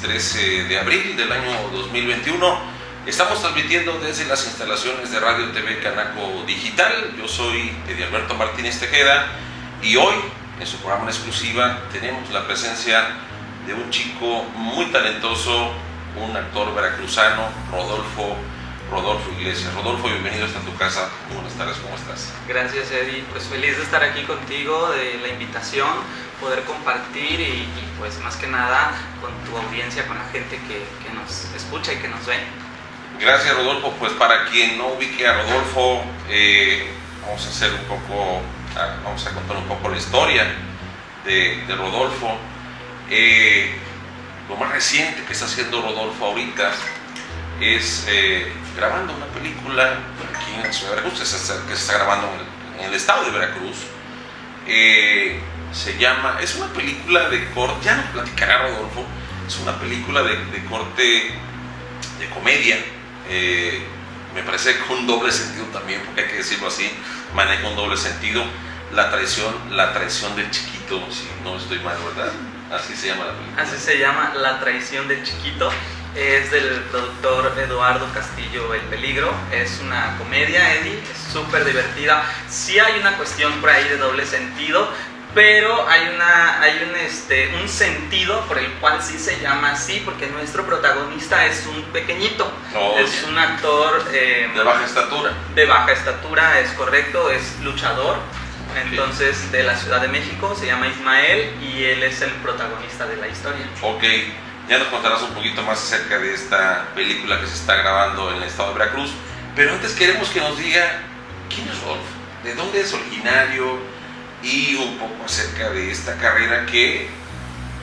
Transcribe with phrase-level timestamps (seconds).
[0.00, 2.58] martes 13 de abril del año 2021.
[3.06, 7.14] Estamos transmitiendo desde las instalaciones de Radio TV Canaco Digital.
[7.18, 7.72] Yo soy
[8.06, 9.26] Alberto Martínez Tejeda
[9.82, 10.14] y hoy
[10.58, 13.08] en su programa exclusiva tenemos la presencia
[13.66, 15.72] de un chico muy talentoso,
[16.16, 18.36] un actor veracruzano, Rodolfo
[18.90, 19.72] Rodolfo Iglesias.
[19.74, 21.08] Rodolfo, bienvenido hasta tu casa.
[21.32, 22.32] buenas tardes, ¿cómo estás?
[22.48, 23.22] Gracias, Eddie.
[23.30, 25.88] Pues feliz de estar aquí contigo, de la invitación,
[26.40, 27.68] poder compartir y,
[28.00, 28.90] pues más que nada
[29.20, 30.84] con tu audiencia, con la gente que,
[31.14, 32.34] nos escucha y que nos ve.
[33.20, 33.94] Gracias, Rodolfo.
[33.98, 36.90] Pues para quien no ubique a Rodolfo, eh,
[37.24, 38.40] vamos a hacer un poco,
[39.04, 40.52] vamos a contar un poco la historia
[41.24, 42.36] de, Rodolfo.
[43.08, 43.72] Eh,
[44.48, 46.72] lo más reciente que está haciendo Rodolfo ahorita
[47.60, 48.50] es eh,
[48.80, 49.92] grabando una película
[50.32, 52.30] aquí en la ciudad de Veracruz, que se está, grabando
[52.78, 53.76] en el, estado de Veracruz.
[54.66, 55.38] Eh,
[55.70, 59.04] se llama, es una película de corte, ya no platicará Rodolfo,
[59.46, 61.02] es una película de, corte
[62.18, 62.78] de comedia.
[63.28, 63.82] Eh,
[64.34, 66.90] me parece con un doble sentido también, porque hay que decirlo así,
[67.34, 68.42] maneja un doble sentido.
[68.94, 72.32] La traición, la traición del chiquito, si no estoy mal, ¿verdad?
[72.72, 73.62] Así se llama la película.
[73.62, 75.70] Así se llama La traición del chiquito
[76.14, 79.32] es del productor Eduardo Castillo El Peligro.
[79.52, 82.22] Es una comedia, Eddie, es súper divertida.
[82.48, 84.88] Sí hay una cuestión por ahí de doble sentido,
[85.34, 90.02] pero hay, una, hay un, este, un sentido por el cual sí se llama así,
[90.04, 94.04] porque nuestro protagonista es un pequeñito, oh, es un actor...
[94.12, 95.32] Eh, de baja estatura.
[95.54, 98.18] De baja estatura, es correcto, es luchador.
[98.76, 103.16] Entonces, de la Ciudad de México, se llama Ismael y él es el protagonista de
[103.16, 103.66] la historia.
[103.82, 104.04] Ok.
[104.70, 108.36] Ya nos contarás un poquito más acerca de esta película que se está grabando en
[108.36, 109.10] el estado de Veracruz.
[109.56, 111.02] Pero antes queremos que nos diga
[111.52, 112.04] quién es Rolf,
[112.44, 113.80] de dónde es originario
[114.44, 117.10] y un poco acerca de esta carrera que,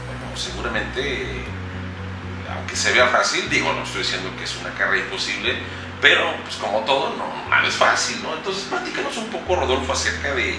[0.06, 1.44] bueno, seguramente,
[2.56, 5.58] aunque se vea fácil, digo, no estoy diciendo que es una carrera imposible,
[6.00, 8.34] pero pues como todo, no, nada es fácil, ¿no?
[8.34, 10.58] Entonces, platícanos un poco, Rodolfo, acerca de,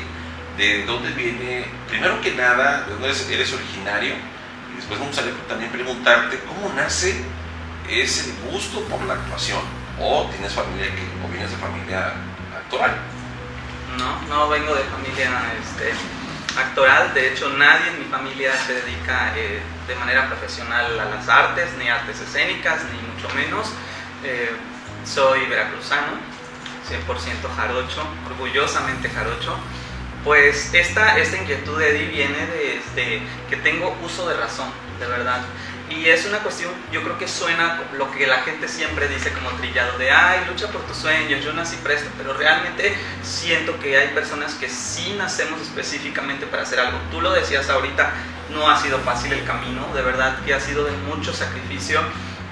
[0.58, 4.38] de dónde viene, primero que nada, de dónde eres originario
[4.78, 7.24] después me gustaría también preguntarte cómo nace
[7.88, 9.60] ese gusto por la actuación.
[10.00, 12.12] ¿O tienes familia que, o vienes de familia
[12.56, 12.96] actoral?
[13.98, 15.92] No, no vengo de familia este,
[16.56, 17.12] actoral.
[17.14, 21.70] De hecho, nadie en mi familia se dedica eh, de manera profesional a las artes,
[21.78, 23.72] ni artes escénicas, ni mucho menos.
[24.22, 24.50] Eh,
[25.04, 26.12] soy veracruzano,
[26.88, 29.58] 100% jarocho, orgullosamente jarocho
[30.24, 34.68] pues esta, esta inquietud de Eddie viene de, este, que tengo uso de razón,
[34.98, 35.42] de verdad.
[35.90, 39.50] Y es una cuestión, yo creo que suena lo que la gente siempre dice como
[39.52, 44.08] trillado, de, ay, lucha por tus sueños, yo nací presto, pero realmente siento que hay
[44.08, 46.98] personas que sí nacemos específicamente para hacer algo.
[47.10, 48.12] Tú lo decías ahorita,
[48.50, 52.02] no ha sido fácil el camino, de verdad que ha sido de mucho sacrificio.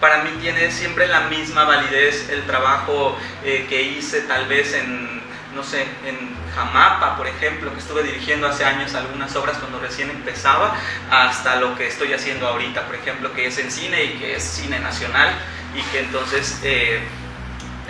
[0.00, 5.16] Para mí tiene siempre la misma validez el trabajo eh, que hice tal vez en,
[5.56, 10.10] no sé, en Jamapa, por ejemplo, que estuve dirigiendo hace años algunas obras cuando recién
[10.10, 10.76] empezaba,
[11.10, 14.42] hasta lo que estoy haciendo ahorita, por ejemplo, que es en cine y que es
[14.42, 15.30] cine nacional
[15.74, 17.00] y que entonces eh,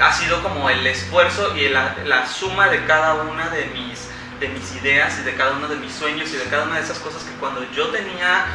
[0.01, 4.09] ha sido como el esfuerzo y la, la, suma de cada una de mis,
[4.41, 6.83] de mis ideas y de cada uno de mis sueños y de cada una de
[6.83, 8.47] esas cosas que cuando yo tenía,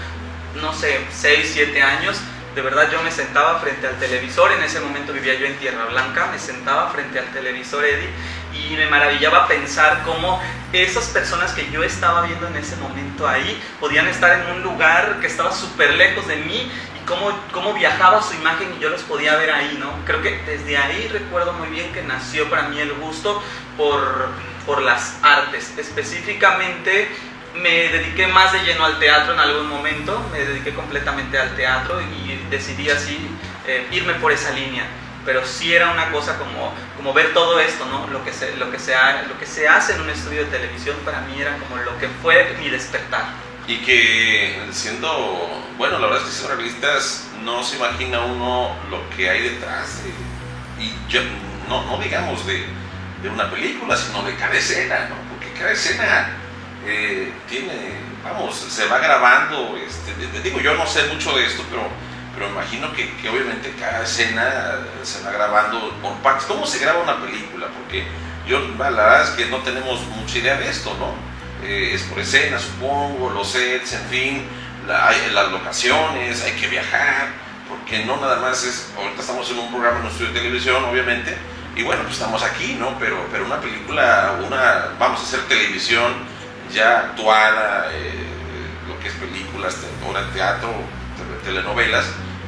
[0.61, 2.17] no sé, 6, 7 años,
[2.55, 5.85] de verdad yo me sentaba frente al televisor, en ese momento vivía yo en Tierra
[5.85, 8.09] Blanca, me sentaba frente al televisor Eddie
[8.53, 10.41] y me maravillaba pensar cómo
[10.73, 15.17] esas personas que yo estaba viendo en ese momento ahí podían estar en un lugar
[15.19, 19.03] que estaba súper lejos de mí y cómo, cómo viajaba su imagen y yo los
[19.03, 19.93] podía ver ahí, ¿no?
[20.05, 23.43] Creo que desde ahí recuerdo muy bien que nació para mí el gusto
[23.77, 24.29] por,
[24.65, 27.09] por las artes, específicamente
[27.55, 31.99] me dediqué más de lleno al teatro en algún momento, me dediqué completamente al teatro
[32.01, 33.17] y decidí así
[33.67, 34.85] eh, irme por esa línea.
[35.25, 38.07] Pero sí era una cosa como, como ver todo esto, ¿no?
[38.07, 38.93] Lo que, se, lo, que se
[39.27, 42.07] lo que se hace en un estudio de televisión para mí era como lo que
[42.21, 43.25] fue mi despertar.
[43.67, 49.07] Y que siendo, bueno, la verdad es que siendo realistas no se imagina uno lo
[49.15, 50.09] que hay detrás de,
[50.83, 51.21] y yo,
[51.67, 52.65] no, no digamos de,
[53.21, 55.15] de una película, sino de cada escena, ¿no?
[55.29, 56.29] Porque cada escena
[56.85, 61.87] eh, tiene, vamos, se va grabando, este, digo, yo no sé mucho de esto, pero,
[62.33, 66.45] pero imagino que, que, obviamente cada escena se va grabando por partes.
[66.45, 67.67] ¿Cómo se graba una película?
[67.67, 68.05] Porque
[68.47, 71.13] yo, la verdad es que no tenemos mucha idea de esto, ¿no?
[71.67, 74.43] Eh, es por escena, supongo, los sets, en fin,
[74.87, 77.27] las locaciones, hay que viajar,
[77.69, 80.83] porque no nada más es, ahorita estamos en un programa en un estudio de televisión,
[80.85, 81.37] obviamente,
[81.75, 82.97] y bueno, pues estamos aquí, ¿no?
[82.99, 86.13] Pero, pero una película, una, vamos a hacer televisión,
[86.73, 88.25] ya actuada, eh,
[88.87, 90.73] lo que es películas, ahora teatro,
[91.43, 92.05] telenovelas,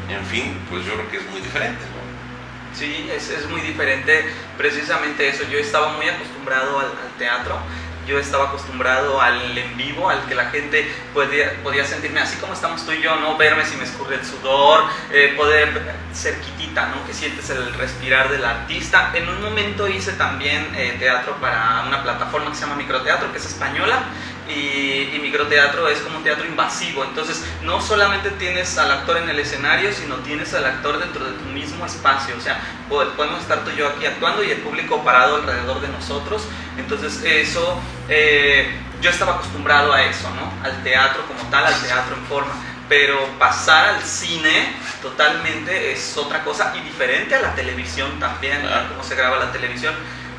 [0.10, 1.81] en fin, pues yo creo que es muy diferente.
[1.86, 2.78] ¿no?
[2.78, 4.25] Sí, es, es, muy diferente
[4.58, 5.44] precisamente eso.
[5.52, 7.60] Yo estaba muy acostumbrado al, al teatro
[8.08, 12.54] yo estaba acostumbrado al en vivo, al que la gente podía, podía sentirme así como
[12.54, 13.38] estamos tú y yo, ¿no?
[13.38, 17.06] Verme si me escurre el sudor, eh, poder cerquitita, ¿no?
[17.06, 19.12] Que sientes el respirar del artista.
[19.14, 23.38] En un momento hice también eh, teatro para una plataforma que se llama Microteatro, que
[23.38, 24.04] es española,
[24.50, 27.04] y, y, microteatro es como un teatro invasivo.
[27.04, 31.31] Entonces, no solamente tienes al actor en el escenario, sino tienes al actor dentro de
[31.34, 32.36] tu mismo espacio.
[32.38, 32.60] O sea,
[32.90, 36.44] podemos estar tú y yo aquí actuando y el público parado alrededor de nosotros.
[36.78, 37.80] Entonces, eso,
[38.10, 40.51] eh, yo estaba acostumbrado a eso, ¿no?
[40.63, 42.54] Al teatro como tal, al teatro en forma.
[42.89, 48.89] Pero pasar al cine totalmente es otra cosa y diferente a la televisión también, claro.
[48.89, 49.94] cómo se graba la televisión.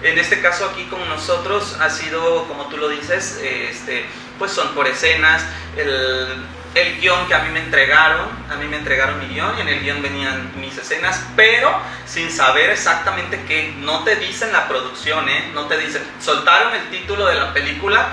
[0.05, 4.05] En este caso aquí como nosotros ha sido, como tú lo dices, este,
[4.39, 5.43] pues son por escenas,
[5.77, 9.63] el, el guion que a mí me entregaron, a mí me entregaron mi guion y
[9.63, 11.75] en el guion venían mis escenas, pero
[12.05, 15.51] sin saber exactamente qué, no te dicen la producción, ¿eh?
[15.55, 18.09] no te dicen, soltaron el título de la película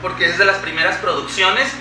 [0.00, 1.72] porque es de las primeras producciones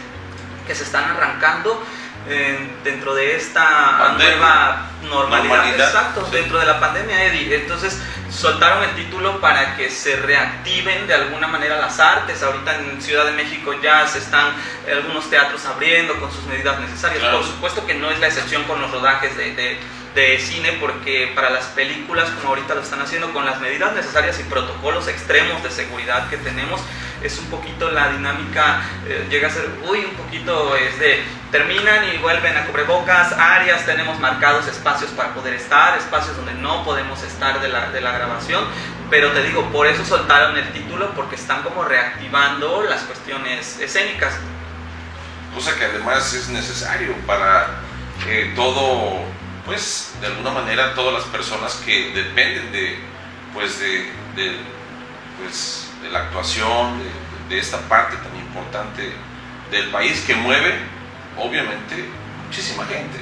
[0.67, 1.81] que se están arrancando
[2.27, 4.35] eh, dentro de esta pandemia.
[4.35, 5.87] nueva normalidad, normalidad.
[5.87, 6.35] exacto, sí.
[6.35, 7.55] dentro de la pandemia, Eddie.
[7.55, 12.41] Entonces soltaron el título para que se reactiven de alguna manera las artes.
[12.43, 14.53] Ahorita en Ciudad de México ya se están
[14.91, 17.19] algunos teatros abriendo con sus medidas necesarias.
[17.19, 17.37] Claro.
[17.37, 19.79] Por supuesto que no es la excepción con los rodajes de, de,
[20.15, 24.39] de, cine, porque para las películas, como ahorita lo están haciendo, con las medidas necesarias
[24.39, 26.81] y protocolos extremos de seguridad que tenemos,
[27.21, 32.13] es un poquito la dinámica, eh, llega a ser, uy, un poquito es de, terminan
[32.13, 37.21] y vuelven a cubrebocas, áreas, tenemos marcados espacios para poder estar, espacios donde no podemos
[37.23, 38.65] estar de la, de la grabación,
[39.09, 44.33] pero te digo, por eso soltaron el título, porque están como reactivando las cuestiones escénicas.
[45.53, 47.67] Cosa que además es necesario para
[48.27, 49.23] eh, todo,
[49.65, 52.99] pues de alguna manera todas las personas que dependen de,
[53.53, 54.55] pues de, de
[55.41, 59.11] pues, de la actuación, de, de, esta parte tan importante
[59.71, 60.75] del país que mueve,
[61.37, 62.05] obviamente,
[62.45, 63.17] muchísima gente.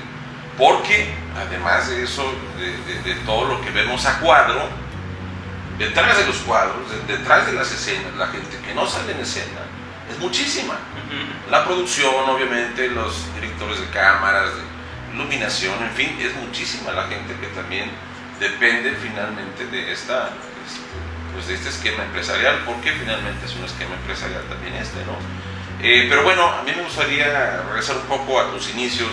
[0.57, 2.23] Porque, además de eso,
[2.57, 4.69] de, todo lo que vemos a cuadro,
[5.79, 6.75] detrás de los cuadros,
[7.07, 9.61] detrás de las escenas, la gente que no sale en escena,
[10.11, 10.75] es muchísima.
[11.49, 14.61] La producción, obviamente, los directores de cámaras, de
[15.13, 17.89] iluminación, en fin, es muchísima la gente que también
[18.39, 20.31] depende finalmente de esta
[21.33, 25.17] pues, de este esquema empresarial, porque finalmente es un esquema empresarial también este, ¿no?
[25.81, 29.09] Eh, pero bueno, a mí me gustaría regresar un poco a tus inicios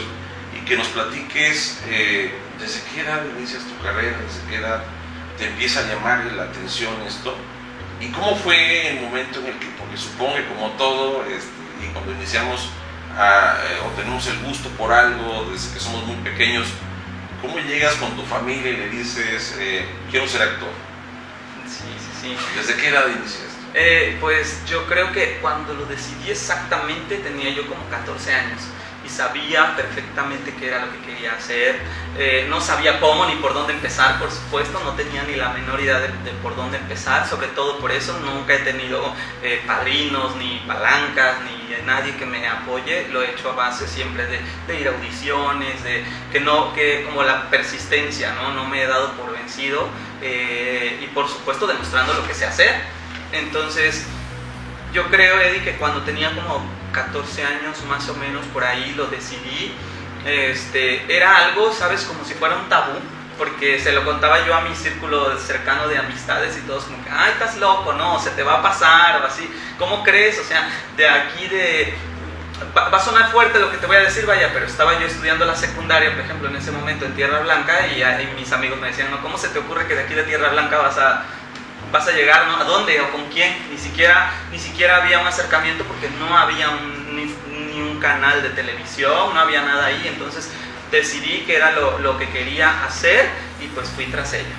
[0.56, 4.82] y que nos platiques eh, desde qué edad inicias tu carrera, desde qué edad
[5.36, 7.34] te empieza a llamar la atención esto
[8.00, 11.50] y cómo fue el momento en el que, porque supongo que como todo, este,
[11.82, 12.70] y cuando iniciamos
[13.20, 16.66] a, eh, o tenemos el gusto por algo desde que somos muy pequeños,
[17.42, 20.70] ¿cómo llegas con tu familia y le dices, eh, quiero ser actor?
[21.66, 22.36] Sí, sí, sí.
[22.56, 23.50] ¿Desde qué edad iniciaste?
[23.74, 28.60] Eh, pues yo creo que cuando lo decidí exactamente tenía yo como 14 años
[29.10, 31.80] sabía perfectamente qué era lo que quería hacer.
[32.18, 35.80] Eh, no sabía cómo ni por dónde empezar, por supuesto, no tenía ni la menor
[35.80, 40.36] idea de, de por dónde empezar, sobre todo por eso nunca he tenido eh, padrinos,
[40.36, 44.80] ni palancas, ni nadie que me apoye, lo he hecho a base siempre de, de,
[44.80, 48.52] ir a audiciones, de que no, que como la persistencia, ¿no?
[48.52, 49.88] No me he dado por vencido
[50.20, 53.00] eh, y por supuesto demostrando lo que sé hacer
[53.32, 54.06] entonces,
[54.92, 59.06] yo creo, Eddie, que cuando tenía como 14 años más o menos por ahí lo
[59.06, 59.74] decidí.
[60.24, 62.98] Este, era algo, sabes, como si fuera un tabú,
[63.38, 67.10] porque se lo contaba yo a mi círculo cercano de amistades y todos como que,
[67.10, 69.50] ay, estás loco, no, se te va a pasar o así.
[69.78, 70.38] ¿Cómo crees?
[70.38, 71.94] O sea, de aquí de...
[72.76, 75.46] Va, a sonar fuerte lo que te voy a decir, vaya, pero estaba yo estudiando
[75.46, 78.88] la secundaria, por ejemplo, en ese momento en Tierra Blanca y, y mis amigos me
[78.88, 81.24] decían, no, ¿cómo se te ocurre que de aquí de Tierra Blanca vas a
[81.90, 82.48] vas a llegar.
[82.48, 83.56] ¿A dónde o con quién?
[83.70, 88.50] Ni siquiera, ni siquiera había un acercamiento porque no había un, ni, un canal de
[88.50, 90.50] televisión, no había nada ahí, entonces
[90.90, 93.28] decidí que era lo, lo, que quería hacer
[93.60, 94.56] y pues fui tras ella.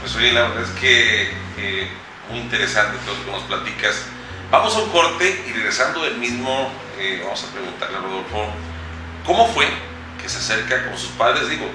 [0.00, 1.30] Pues oye, la verdad es que
[2.30, 4.06] muy interesante todo lo que nos platicas.
[4.50, 8.48] Vamos a un corte y regresando del mismo, eh, vamos a preguntarle a Rodolfo,
[9.24, 9.66] ¿cómo fue
[10.20, 11.48] que se acerca con sus padres?
[11.48, 11.66] Digo,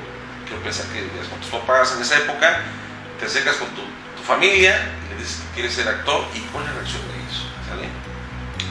[0.48, 2.62] quiero pensar que con tus papás en esa época,
[3.20, 3.82] te acercas con tu
[4.26, 7.46] familia, le dices que quieres ser actor y cuál la reacción de ellos.
[7.70, 7.88] ¿Sale?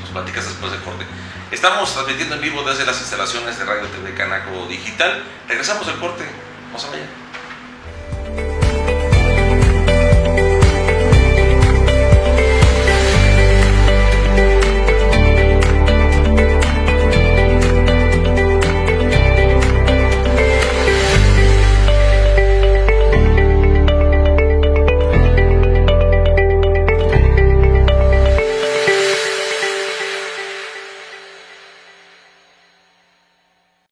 [0.00, 1.06] Nos platicas después del corte.
[1.50, 5.22] Estamos transmitiendo en vivo desde las instalaciones de Radio TV Canaco Digital.
[5.48, 6.24] Regresamos al corte.
[6.72, 6.84] Vamos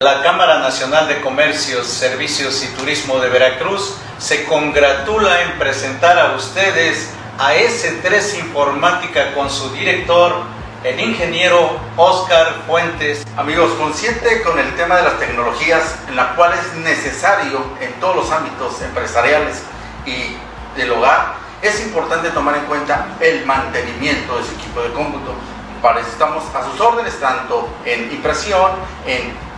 [0.07, 0.61] a ver.
[0.63, 7.55] Nacional de Comercios, Servicios y Turismo de Veracruz se congratula en presentar a ustedes a
[7.55, 10.35] S3 Informática con su director,
[10.83, 13.25] el ingeniero Oscar Fuentes.
[13.37, 18.17] Amigos, consciente con el tema de las tecnologías, en la cual es necesario en todos
[18.17, 19.63] los ámbitos empresariales
[20.05, 20.37] y
[20.79, 25.35] del hogar, es importante tomar en cuenta el mantenimiento de su equipo de cómputo.
[25.81, 28.73] Para estamos a sus órdenes, tanto en impresión,
[29.07, 29.52] en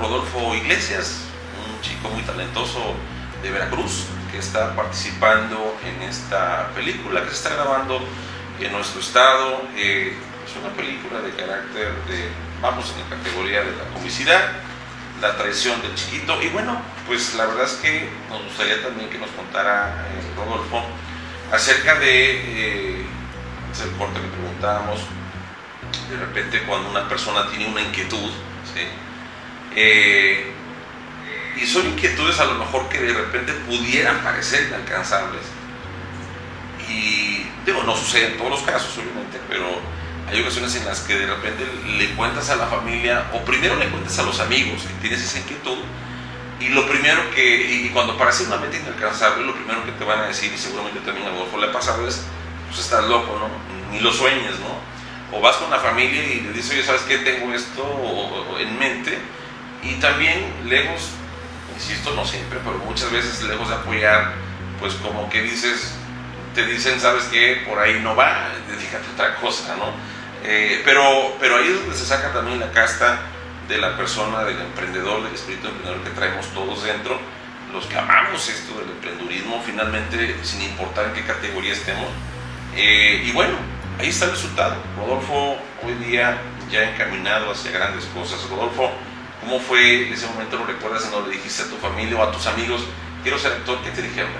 [0.00, 1.20] Rodolfo Iglesias,
[1.68, 2.94] un chico muy talentoso
[3.42, 8.00] de Veracruz que está participando en esta película que se está grabando
[8.58, 9.62] en nuestro estado.
[9.76, 10.16] Eh,
[10.46, 12.28] es una película de carácter de,
[12.62, 14.40] vamos en la categoría de la comicidad,
[15.20, 19.18] la traición del chiquito y bueno, pues la verdad es que nos gustaría también que
[19.18, 20.82] nos contara eh, Rodolfo
[21.52, 22.96] acerca de...
[22.96, 23.06] Eh,
[23.70, 24.98] es el corte que preguntábamos,
[26.10, 28.30] de repente cuando una persona tiene una inquietud,
[28.74, 28.82] ¿sí?
[29.82, 30.44] Eh,
[31.60, 35.42] y son inquietudes a lo mejor que de repente pudieran parecer inalcanzables,
[36.88, 39.64] y digo, no sucede en todos los casos, obviamente, pero
[40.28, 41.64] hay ocasiones en las que de repente
[41.98, 45.38] le cuentas a la familia, o primero le cuentas a los amigos que tienes esa
[45.38, 45.78] inquietud,
[46.60, 50.20] y lo primero que, y cuando parece una meta inalcanzable, lo primero que te van
[50.20, 52.22] a decir, y seguramente también a vos le ha pasado, es,
[52.68, 53.48] pues estás loco, ¿no?
[53.92, 55.36] Ni lo sueñes, ¿no?
[55.36, 57.18] O vas con la familia y le dices, oye, ¿sabes qué?
[57.18, 59.18] Tengo esto en mente.
[59.82, 61.10] Y también, lejos,
[61.74, 64.32] insisto, no siempre, pero muchas veces lejos de apoyar,
[64.78, 65.94] pues como que dices,
[66.54, 67.62] te dicen, ¿sabes qué?
[67.68, 69.92] Por ahí no va, dedícate a otra cosa, ¿no?
[70.44, 73.20] Eh, pero, pero ahí es donde se saca también la casta
[73.68, 77.18] de la persona, del emprendedor, del espíritu emprendedor que traemos todos dentro,
[77.72, 82.08] los que amamos esto del emprendurismo, finalmente, sin importar en qué categoría estemos,
[82.74, 83.54] eh, y bueno,
[83.98, 84.76] ahí está el resultado.
[84.96, 86.38] Rodolfo hoy día
[86.70, 88.38] ya encaminado hacia grandes cosas.
[88.48, 88.92] Rodolfo,
[89.40, 90.56] ¿cómo fue ese momento?
[90.56, 92.82] ¿Lo recuerdas cuando le dijiste a tu familia o a tus amigos,
[93.22, 93.78] quiero ser actor?
[93.82, 94.30] ¿Qué te dijeron?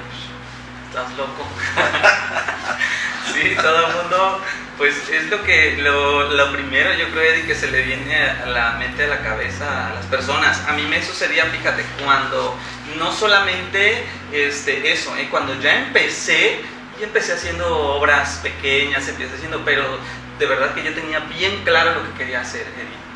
[0.89, 1.47] Estás loco.
[3.33, 4.41] sí, todo el mundo
[4.77, 8.47] Pues es lo que, lo, lo, primero yo creo Eddie, que se le viene a
[8.47, 10.63] la mente, a la cabeza a las personas.
[10.67, 12.57] A mí me sucedía, fíjate, cuando
[12.99, 15.29] no solamente este, eso, ¿eh?
[15.31, 16.61] cuando ya empecé,
[17.01, 19.99] y empecé haciendo obras pequeñas, empecé haciendo, pero
[20.39, 22.67] de verdad que yo tenía bien claro lo que quería hacer.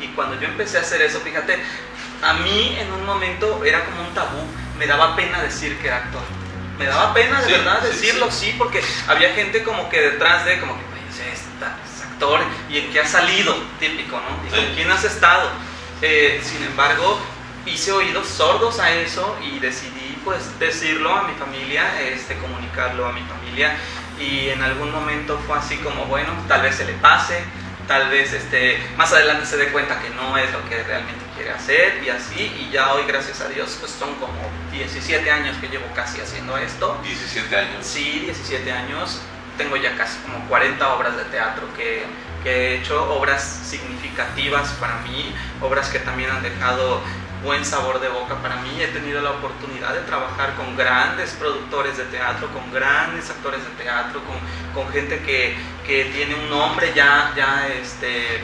[0.05, 1.57] Y cuando yo empecé a hacer eso, fíjate,
[2.21, 4.41] a mí en un momento era como un tabú,
[4.77, 6.21] me daba pena decir que era actor.
[6.77, 10.77] Me daba pena de verdad decirlo, sí, porque había gente como que detrás de, como
[10.77, 14.47] que, pues, es actor y en qué ha salido, típico, ¿no?
[14.47, 15.49] ¿Y con quién has estado?
[16.01, 17.19] Eh, sin embargo,
[17.65, 23.11] hice oídos sordos a eso y decidí pues decirlo a mi familia, este, comunicarlo a
[23.11, 23.75] mi familia
[24.19, 27.43] y en algún momento fue así como, bueno, tal vez se le pase,
[27.87, 31.51] tal vez este, más adelante se dé cuenta que no es lo que realmente quiere
[31.51, 34.33] hacer y así, y ya hoy gracias a Dios pues son como
[34.71, 36.99] 17 años que llevo casi haciendo esto.
[37.03, 37.85] 17 años.
[37.85, 39.21] Sí, 17 años,
[39.57, 42.03] tengo ya casi como 40 obras de teatro que,
[42.43, 47.01] que he hecho, obras significativas para mí, obras que también han dejado
[47.43, 48.81] buen sabor de boca para mí.
[48.81, 53.83] He tenido la oportunidad de trabajar con grandes productores de teatro, con grandes actores de
[53.83, 54.37] teatro, con,
[54.73, 58.41] con gente que, que, tiene un nombre ya, ya este,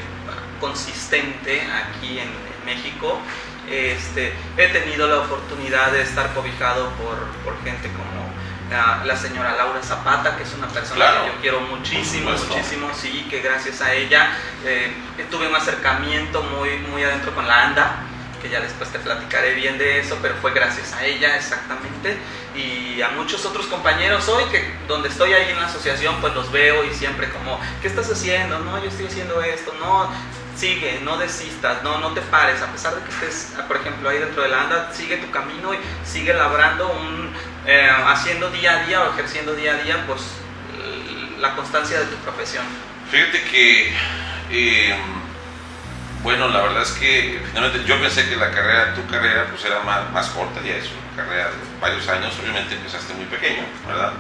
[0.60, 3.20] consistente aquí en, México.
[3.68, 8.22] Este, he tenido la oportunidad de estar cobijado por, por gente como
[9.04, 13.42] la, señora Laura Zapata, que es una persona que yo quiero muchísimo, muchísimo, sí, que
[13.42, 14.94] gracias a ella eh,
[15.30, 17.96] tuve un acercamiento muy, muy adentro con la ANDA
[18.42, 22.18] que ya después te platicaré bien de eso, pero fue gracias a ella exactamente
[22.56, 26.52] y a muchos otros compañeros hoy que donde estoy ahí en la asociación pues los
[26.52, 28.60] veo y siempre como, ¿qué estás haciendo?
[28.60, 30.10] No, yo estoy haciendo esto, no,
[30.58, 34.18] sigue, no desistas, no, no te pares, a pesar de que estés, por ejemplo, ahí
[34.18, 37.32] dentro de la anda, sigue tu camino y sigue labrando, un,
[37.66, 40.22] eh, haciendo día a día o ejerciendo día a día pues
[41.40, 42.64] la constancia de tu profesión.
[43.10, 43.94] Fíjate que...
[44.52, 44.96] Eh,
[46.24, 49.80] bueno, la verdad es que finalmente yo pensé que la carrera, tu carrera, pues era
[49.82, 54.14] más, más corta, ya es una carrera de varios años, obviamente empezaste muy pequeño, ¿verdad?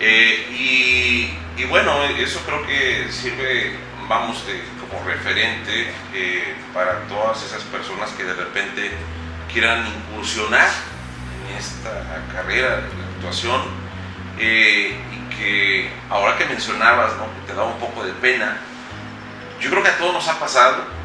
[0.00, 3.76] Eh, y, bueno, eso creo que sirve,
[4.08, 8.90] vamos, de, como referente eh, para todas esas personas que de repente
[9.52, 10.70] quieran incursionar
[11.50, 13.62] en esta carrera de la actuación
[14.38, 17.24] eh, y que ahora que mencionabas, ¿no?
[17.24, 18.56] que te da un poco de pena,
[19.60, 20.97] yo creo que a todos nos ha pasado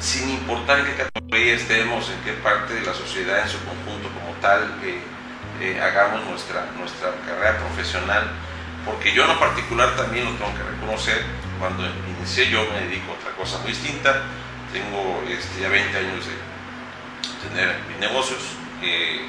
[0.00, 4.34] sin importar qué categoría estemos, en qué parte de la sociedad en su conjunto como
[4.40, 5.02] tal eh,
[5.60, 8.30] eh, hagamos nuestra, nuestra carrera profesional,
[8.86, 11.22] porque yo en lo particular también lo tengo que reconocer,
[11.58, 11.84] cuando
[12.16, 14.22] inicié yo me dedico a otra cosa muy distinta,
[14.72, 18.40] tengo este, ya 20 años de tener mis negocios,
[18.82, 19.20] eh,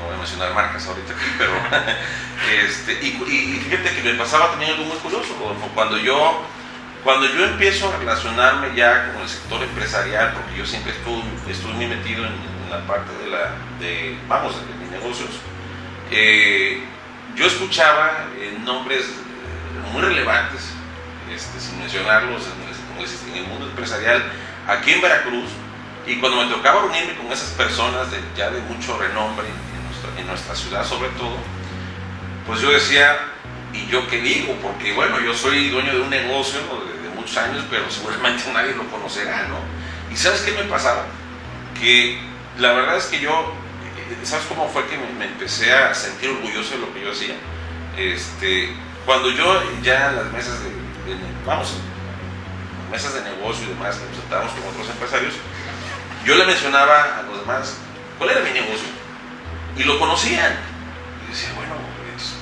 [0.00, 1.52] no voy a mencionar marcas ahorita aquí, pero
[2.66, 5.32] este, y, y, fíjate que me pasaba también algo muy curioso,
[5.76, 6.42] cuando yo
[7.04, 11.86] cuando yo empiezo a relacionarme ya con el sector empresarial, porque yo siempre estuve, muy
[11.86, 15.28] metido en, la parte de la, de, vamos, de mis negocios,
[16.10, 16.82] eh,
[17.36, 20.70] yo escuchaba eh, nombres eh, muy relevantes,
[21.30, 24.22] este, sin mencionarlos en el, mundo empresarial,
[24.66, 25.50] aquí en Veracruz,
[26.06, 30.20] y cuando me tocaba reunirme con esas personas de, ya de mucho renombre en nuestra,
[30.20, 31.36] en nuestra ciudad sobre todo,
[32.46, 33.18] pues yo decía,
[33.72, 34.54] ¿y yo qué digo?
[34.62, 38.88] Porque bueno, yo soy dueño de un negocio de, muchos años, pero seguramente nadie lo
[38.90, 39.56] conocerá, ¿no?
[40.12, 41.06] ¿Y sabes qué me pasaba?
[41.78, 42.18] Que
[42.58, 46.74] la verdad es que yo, eh, ¿sabes cómo fue que me, empecé a sentir orgulloso
[46.74, 47.34] de lo que yo hacía?
[47.96, 48.74] Este,
[49.06, 50.70] cuando yo ya en las mesas de,
[51.46, 51.74] vamos,
[52.90, 55.34] mesas de negocio y demás, nos sentábamos con otros empresarios,
[56.24, 57.78] yo le mencionaba a los demás
[58.18, 58.88] cuál era mi negocio
[59.76, 60.56] y lo conocían.
[61.24, 61.74] Y decía, bueno,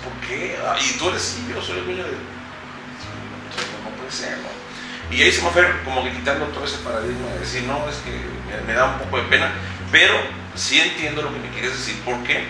[0.03, 0.57] ¿por qué?
[0.67, 2.11] Ah, y tú eres, sí, yo soy el dueño de...
[2.11, 4.61] No puede ser, ¿no?
[5.11, 7.97] Y ahí se me fue como que quitando todo ese paradigma de decir, no, es
[7.97, 8.13] que
[8.67, 9.51] me, da un poco de pena,
[9.91, 10.15] pero
[10.55, 12.45] sí entiendo lo que me quieres decir, ¿por qué?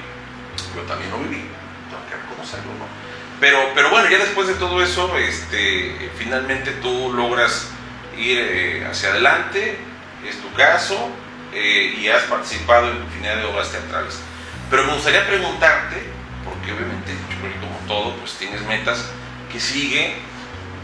[0.76, 1.42] Yo también lo viví,
[1.88, 2.86] tengo que reconocerlo, ¿no?
[3.40, 7.68] Pero, pero bueno, ya después de todo eso, este, finalmente tú logras
[8.18, 9.78] ir eh, hacia adelante,
[10.28, 11.10] es tu caso,
[11.54, 14.18] eh, y has participado en infinidad de obras teatrales.
[14.68, 16.04] Pero me gustaría preguntarte,
[16.72, 19.10] obviamente que como todo, pues tienes metas
[19.52, 20.16] que sigue.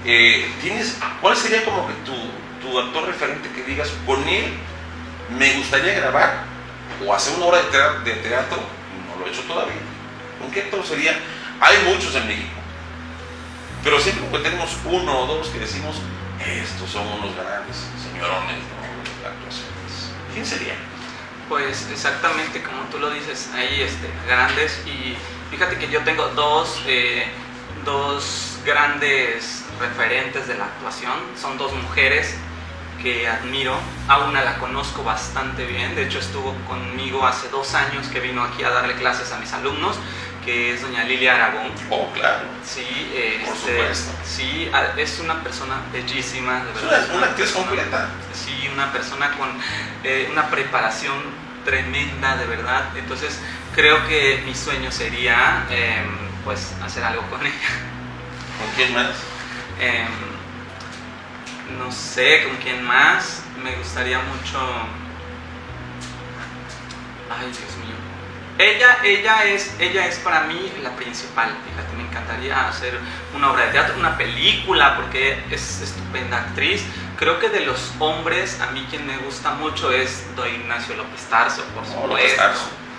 [0.05, 2.15] Eh, ¿tienes, ¿Cuál sería como que tu,
[2.61, 4.53] tu, actor referente que digas, con él
[5.37, 6.45] me gustaría grabar
[7.05, 7.63] o hacer una obra
[8.05, 8.59] de teatro,
[9.09, 9.75] no lo he hecho todavía?
[10.41, 11.19] ¿Con qué actor sería?
[11.61, 12.55] Hay muchos en México,
[13.83, 15.97] pero siempre tenemos uno o dos que decimos,
[16.45, 18.59] estos son unos grandes señorones
[19.21, 20.13] de actuaciones.
[20.33, 20.75] ¿Quién sería?
[21.49, 25.17] Pues exactamente como tú lo dices, hay este, grandes y
[25.51, 27.27] fíjate que yo tengo dos, eh,
[27.85, 32.35] dos grandes referentes de la actuación, son dos mujeres
[33.03, 33.77] que admiro,
[34.09, 38.43] a una la conozco bastante bien, de hecho estuvo conmigo hace dos años que vino
[38.43, 39.97] aquí a darle clases a mis alumnos,
[40.45, 41.73] que es doña Lilia Aragón.
[41.91, 42.45] Oh, claro.
[42.65, 42.87] Sí,
[43.45, 44.13] Por este, supuesto.
[44.25, 47.05] sí, a- es una persona bellísima, de Es verdad.
[47.09, 48.09] una, una actriz completa.
[48.33, 49.49] Sí, una persona con
[50.05, 51.15] eh, una preparación
[51.65, 52.85] tremenda, de verdad.
[52.97, 53.41] Entonces,
[53.77, 56.09] creo que mi sueño sería, em,
[56.45, 57.71] pues, hacer algo con ella.
[58.59, 59.15] ¿Con quién más?
[59.79, 60.09] Em,
[61.79, 63.43] no sé con quién más.
[63.63, 64.59] Me gustaría mucho.
[67.29, 67.97] Ay, Dios mío.
[68.59, 71.51] Ella, ella es, ella es para mí la principal.
[71.69, 72.99] Fíjate, me encantaría hacer
[73.35, 76.83] una obra de teatro, una película, porque es estupenda actriz.
[77.19, 81.27] Creo que de los hombres, a mí quien me gusta mucho es Don Ignacio López
[81.29, 82.43] Tarso, por supuesto.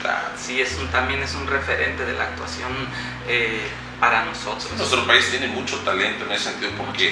[0.08, 0.28] Claro.
[0.38, 2.72] Sí, es un, también es un referente de la actuación
[3.28, 3.68] eh,
[4.00, 4.72] para nosotros.
[4.78, 7.10] Nuestro país tiene mucho talento en ese sentido porque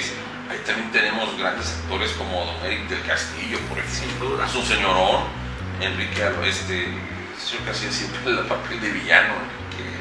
[0.50, 4.00] ahí también tenemos grandes actores como Don Eric del Castillo, por ejemplo.
[4.00, 4.46] Sin duda.
[4.46, 5.24] Es un señorón.
[5.78, 9.34] Enrique, este, yo casi siempre el papel de villano.
[9.44, 9.92] Enrique,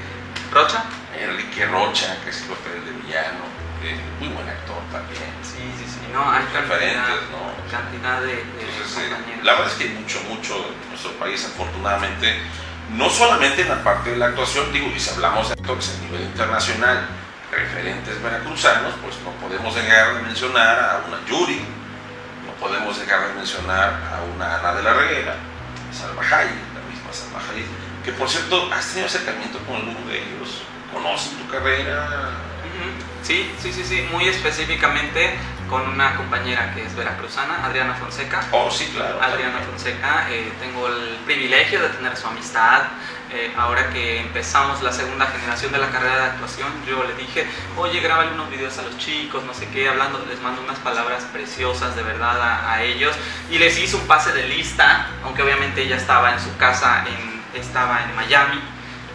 [0.54, 0.86] ¿Rocha?
[1.20, 3.44] Enrique Rocha, que es el papel de villano.
[3.84, 5.22] eh, muy buen actor también.
[5.44, 6.00] Sí, sí, sí.
[6.14, 7.70] No, hay cantidad, Referentes, ¿no?
[7.70, 11.44] cantidad de, de Entonces, eh, la verdad es que hay mucho, mucho en nuestro país,
[11.44, 12.40] afortunadamente,
[12.94, 16.04] no solamente en la parte de la actuación, digo, y si hablamos de actores a
[16.06, 17.08] nivel internacional,
[17.52, 21.62] referentes veracruzanos, pues no podemos dejar de mencionar a una Yuri,
[22.46, 25.36] no podemos dejar de mencionar a una Ana de la Reguera,
[25.92, 27.68] Salma Hayek, la misma Salma Hayek,
[28.04, 30.62] que por cierto, has tenido acercamiento con alguno de ellos,
[30.94, 32.32] conocen tu carrera.
[33.24, 35.36] Sí, sí, sí, sí, muy específicamente
[35.70, 38.44] con una compañera que es veracruzana, Adriana Fonseca.
[38.52, 39.22] oh sí, claro.
[39.22, 42.84] Adriana Fonseca, eh, tengo el privilegio de tener su amistad.
[43.32, 47.46] Eh, ahora que empezamos la segunda generación de la carrera de actuación, yo le dije,
[47.76, 51.24] oye, grábale unos videos a los chicos, no sé qué, hablando, les mando unas palabras
[51.34, 53.16] preciosas de verdad a, a ellos.
[53.50, 57.60] Y les hice un pase de lista, aunque obviamente ella estaba en su casa, en,
[57.60, 58.62] estaba en Miami,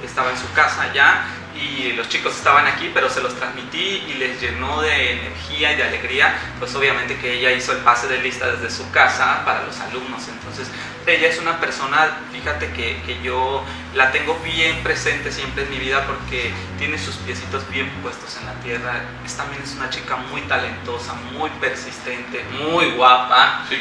[0.04, 4.14] estaba en su casa ya, y los chicos estaban aquí, pero se los transmití y
[4.14, 8.18] les llenó de energía y de alegría, pues obviamente que ella hizo el pase de
[8.22, 10.26] lista desde su casa para los alumnos.
[10.28, 10.68] Entonces,
[11.06, 15.78] ella es una persona, fíjate que, que yo la tengo bien presente siempre en mi
[15.78, 19.02] vida porque tiene sus piecitos bien puestos en la tierra.
[19.26, 23.76] Es, también es una chica muy talentosa, muy persistente, muy guapa, Sí,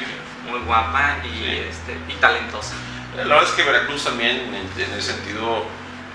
[0.50, 1.64] muy guapa y, Sí.
[1.70, 2.74] este, y talentosa.
[3.16, 5.66] La verdad es que Veracruz también, en, en ese sentido,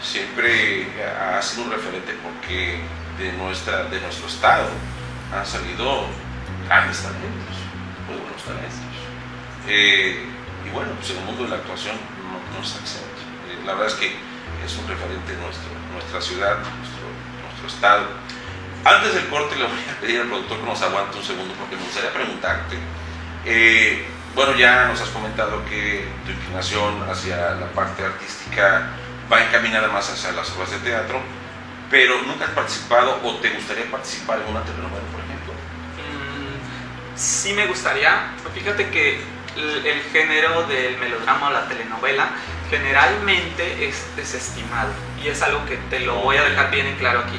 [0.05, 0.87] siempre
[1.19, 2.81] ha sido un referente porque
[3.19, 4.69] de, nuestra, de nuestro estado
[5.33, 6.07] han salido
[6.67, 7.57] grandes talentos,
[8.07, 8.95] muy buenos talentos.
[9.67, 10.27] Eh,
[10.65, 13.21] y bueno, pues en el mundo de la actuación no, no está exento.
[13.49, 14.07] Eh, la verdad es que
[14.65, 17.07] es un referente en nuestro, nuestra ciudad, nuestro,
[17.43, 18.07] nuestro estado.
[18.85, 21.77] Antes del corte le voy a pedir al productor que nos aguante un segundo porque
[21.77, 22.77] me gustaría preguntarte.
[23.47, 28.91] eh, bueno, ya nos has comentado que tu inclinación hacia la parte artística
[29.33, 31.21] va encaminada más hacia las obras de teatro,
[31.91, 35.53] pero nunca has participado o te gustaría participar en una telenovela, por ejemplo.
[35.53, 38.33] Mm, sí me gustaría.
[38.55, 39.21] Fíjate que
[39.57, 42.31] el, el género del melodrama o la telenovela
[42.71, 44.91] generalmente es desestimado
[45.23, 47.39] y es algo que te lo voy a dejar bien en claro aquí.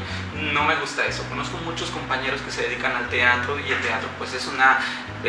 [0.54, 1.24] No me gusta eso.
[1.30, 4.80] Conozco muchos compañeros que se dedican al teatro y el teatro pues es una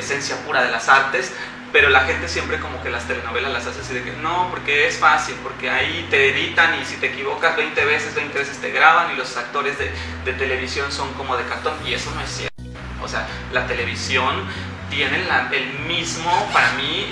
[0.01, 1.33] esencia pura de las artes,
[1.73, 4.87] pero la gente siempre como que las telenovelas las hace así de que no, porque
[4.87, 8.71] es fácil, porque ahí te editan y si te equivocas 20 veces, 20 veces te
[8.71, 9.91] graban y los actores de,
[10.25, 12.55] de televisión son como de cartón y eso no es cierto.
[13.03, 14.45] O sea, la televisión
[14.91, 17.07] tiene la- el mismo, para mí,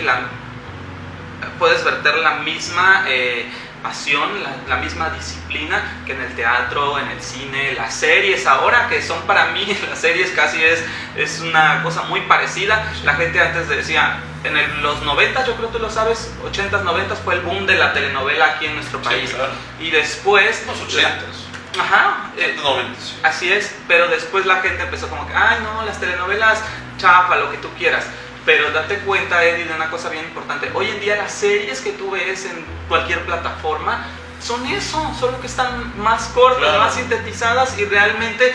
[1.58, 3.46] puedes verter la misma eh,
[3.84, 8.88] pasión, la, la misma disciplina que en el teatro, en el cine, las series ahora,
[8.88, 10.82] que son para mí, las series casi es,
[11.16, 12.82] es una cosa muy parecida.
[13.04, 16.82] La gente antes decía, en el- los 90, yo creo que tú lo sabes, 80s,
[16.82, 19.30] 90s fue el boom de la telenovela aquí en nuestro Sí, país.
[19.30, 19.52] claro.
[19.78, 20.64] Y después...
[20.66, 21.44] Los la- ochentas,
[21.78, 22.30] Ajá.
[22.38, 23.14] eh, los noventas.
[23.22, 26.60] Así es, pero después la gente empezó como que, ay no, las telenovelas,
[26.98, 28.04] chafa, lo que tú quieras.
[28.44, 30.70] Pero date cuenta, Eddie, de una cosa bien importante.
[30.74, 34.04] Hoy en día las series que tú ves en cualquier plataforma
[34.42, 36.80] son eso, solo que están más cortas, Claro.
[36.80, 38.52] más sintetizadas y realmente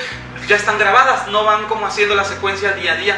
[0.47, 3.17] ya están grabadas, no van como haciendo la secuencia día a día.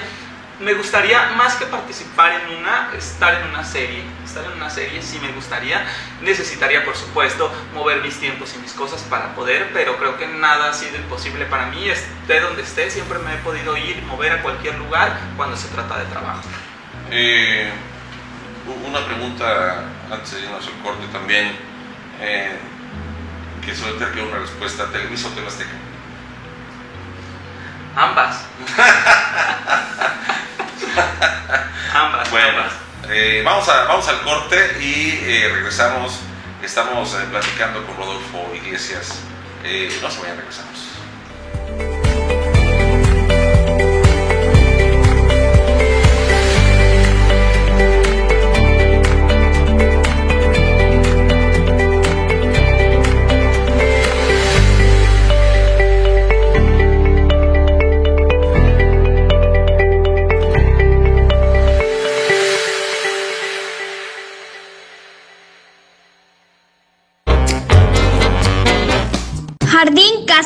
[0.61, 4.03] Me gustaría, más que participar en una, estar en una serie.
[4.23, 5.83] Estar en una serie sí me gustaría.
[6.21, 10.69] Necesitaría, por supuesto, mover mis tiempos y mis cosas para poder, pero creo que nada
[10.69, 11.89] ha sido imposible para mí.
[11.89, 15.97] Esté donde esté, siempre me he podido ir mover a cualquier lugar cuando se trata
[15.97, 16.43] de trabajo.
[17.13, 17.69] Eh,
[18.87, 21.51] una pregunta antes de irnos al corte también,
[22.21, 22.57] eh,
[23.65, 25.71] que suele tener que una respuesta, ¿Televisa o Azteca?
[27.97, 28.45] Ambas.
[31.93, 32.31] ambas.
[32.31, 32.73] Bueno, ambas.
[33.09, 36.17] eh, vamos, a, vamos al corte y eh, regresamos.
[36.63, 39.19] Estamos eh, platicando con Rodolfo Iglesias.
[40.01, 40.90] No se vayan, regresamos.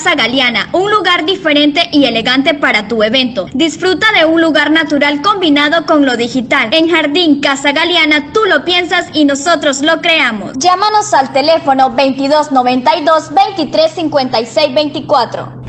[0.05, 3.47] Casa Galeana, un lugar diferente y elegante para tu evento.
[3.55, 6.71] Disfruta de un lugar natural combinado con lo digital.
[6.73, 10.59] En Jardín Casa Galeana tú lo piensas y nosotros lo creamos.
[10.59, 15.63] Llámanos al teléfono 2292 2356 24.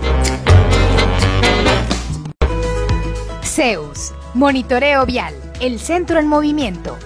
[3.42, 6.98] Zeus, Monitoreo Vial, el centro en movimiento.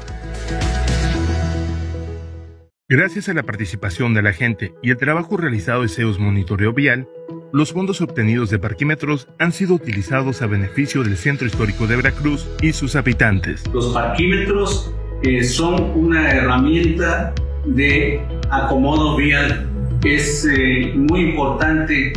[2.92, 7.06] Gracias a la participación de la gente y el trabajo realizado de CEUS Monitoreo Vial,
[7.52, 12.48] los fondos obtenidos de parquímetros han sido utilizados a beneficio del Centro Histórico de Veracruz
[12.60, 13.62] y sus habitantes.
[13.72, 17.32] Los parquímetros eh, son una herramienta
[17.64, 19.70] de acomodo vial.
[20.02, 22.12] Es eh, muy importante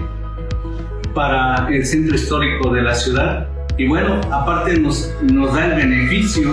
[1.14, 5.14] para el centro histórico de la ciudad y bueno, aparte nos,
[5.54, 6.52] da el beneficio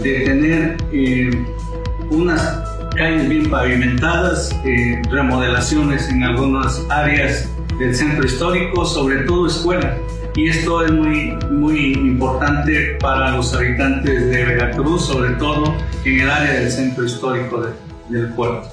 [0.00, 1.30] de tener eh,
[2.12, 2.67] unas
[2.98, 9.96] calles bien pavimentadas, eh, remodelaciones en algunas áreas del centro histórico, sobre todo escuelas.
[10.36, 16.30] Y esto es muy, muy importante para los habitantes de Veracruz, sobre todo en el
[16.30, 17.72] área del centro histórico de-
[18.08, 18.68] del puerto.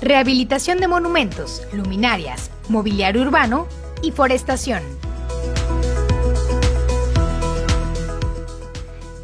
[0.00, 3.66] Rehabilitación de monumentos, luminarias, mobiliario urbano
[4.02, 4.82] y forestación.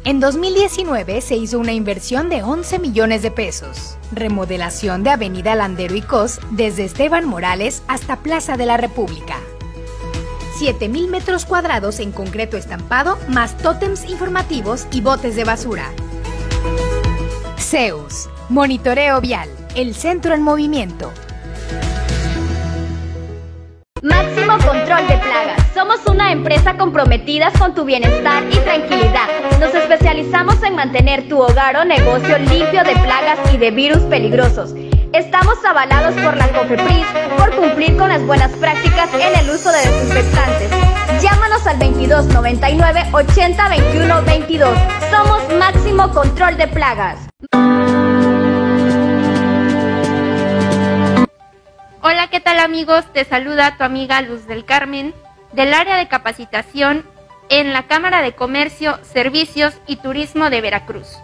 [0.03, 3.97] En 2019 se hizo una inversión de 11 millones de pesos.
[4.11, 9.35] Remodelación de Avenida Landero y Cos desde Esteban Morales hasta Plaza de la República.
[10.59, 15.91] 7.000 metros cuadrados en concreto estampado, más tótems informativos y botes de basura.
[17.59, 21.11] Zeus, Monitoreo Vial, el centro en movimiento.
[24.01, 25.60] Máximo control de plagas.
[25.81, 29.27] Somos una empresa comprometida con tu bienestar y tranquilidad.
[29.59, 34.75] Nos especializamos en mantener tu hogar o negocio limpio de plagas y de virus peligrosos.
[35.11, 39.79] Estamos avalados por la COFEPRIS por cumplir con las buenas prácticas en el uso de
[39.79, 40.69] desinfectantes.
[41.19, 44.77] Llámanos al 2299 80 21 22.
[45.09, 47.27] Somos Máximo Control de Plagas.
[52.03, 53.03] Hola, ¿qué tal amigos?
[53.13, 55.15] Te saluda tu amiga Luz del Carmen
[55.53, 57.05] del área de capacitación
[57.49, 61.17] en la Cámara de Comercio, Servicios y Turismo de Veracruz.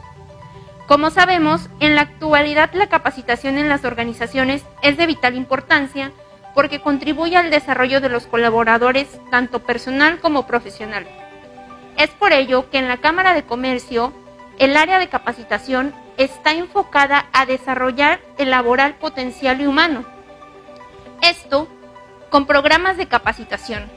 [0.85, 6.11] Como sabemos, en la actualidad la capacitación en las organizaciones es de vital importancia
[6.53, 11.05] porque contribuye al desarrollo de los colaboradores tanto personal como profesional.
[11.97, 14.13] Es por ello que en la Cámara de Comercio
[14.59, 20.03] el área de capacitación está enfocada a desarrollar el laboral potencial y humano.
[21.21, 21.67] Esto
[22.29, 23.96] con programas de capacitación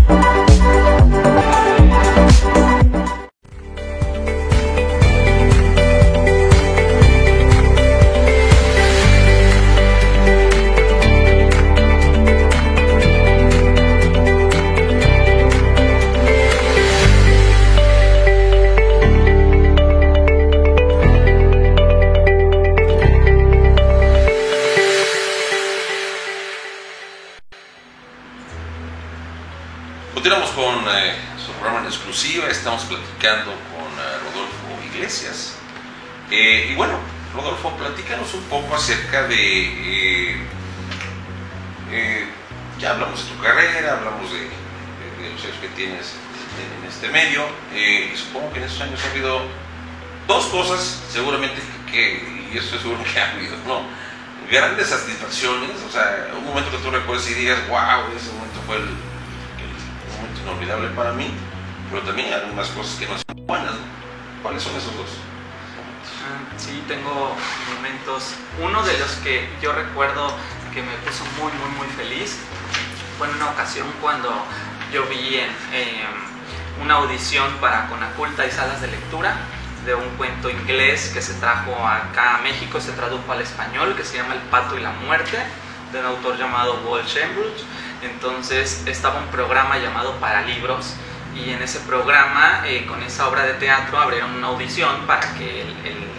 [0.00, 0.19] Thank
[30.20, 35.54] Continuamos con eh, su programa en exclusiva, estamos platicando con eh, Rodolfo Iglesias.
[36.30, 36.92] Eh, y bueno,
[37.34, 39.38] Rodolfo, platícanos un poco acerca de...
[40.34, 40.36] eh,
[41.90, 42.26] eh,
[42.78, 46.12] ya hablamos de tu carrera, hablamos de, de- de los años que tienes
[46.60, 47.46] en, en este medio.
[47.72, 49.40] eh, y supongo que en esos años ha habido
[50.28, 53.84] dos cosas, seguramente, que, y eso es seguro que ha habido, ¿no?
[54.50, 58.76] grandes satisfacciones, o sea, un momento que tú recuerdes y digas, wow, ese momento fue
[58.76, 58.88] el,
[60.42, 61.30] inolvidable para mí,
[61.90, 63.72] pero también hay algunas cosas que no son buenas.
[63.72, 63.80] ¿no?
[64.42, 65.08] ¿Cuáles son esos dos?
[66.24, 67.36] Ah, Sí, tengo
[67.74, 68.34] momentos.
[68.62, 70.32] Uno de los que yo recuerdo
[70.72, 72.38] que me puso muy, muy, muy feliz
[73.18, 74.30] fue en una ocasión cuando
[74.92, 79.36] yo vi en, em, una audición para Conaculta y salas de lectura
[79.84, 84.04] de un cuento inglés que se trajo acá a México, se tradujo al español, que
[84.04, 85.38] se llama El pato y la muerte,
[85.92, 87.64] de un autor llamado Walt Shambridge.
[88.02, 90.94] Entonces estaba un programa llamado Para Libros
[91.34, 95.62] y en ese programa, eh, con esa obra de teatro, abrieron una audición para que
[95.62, 96.10] el, el-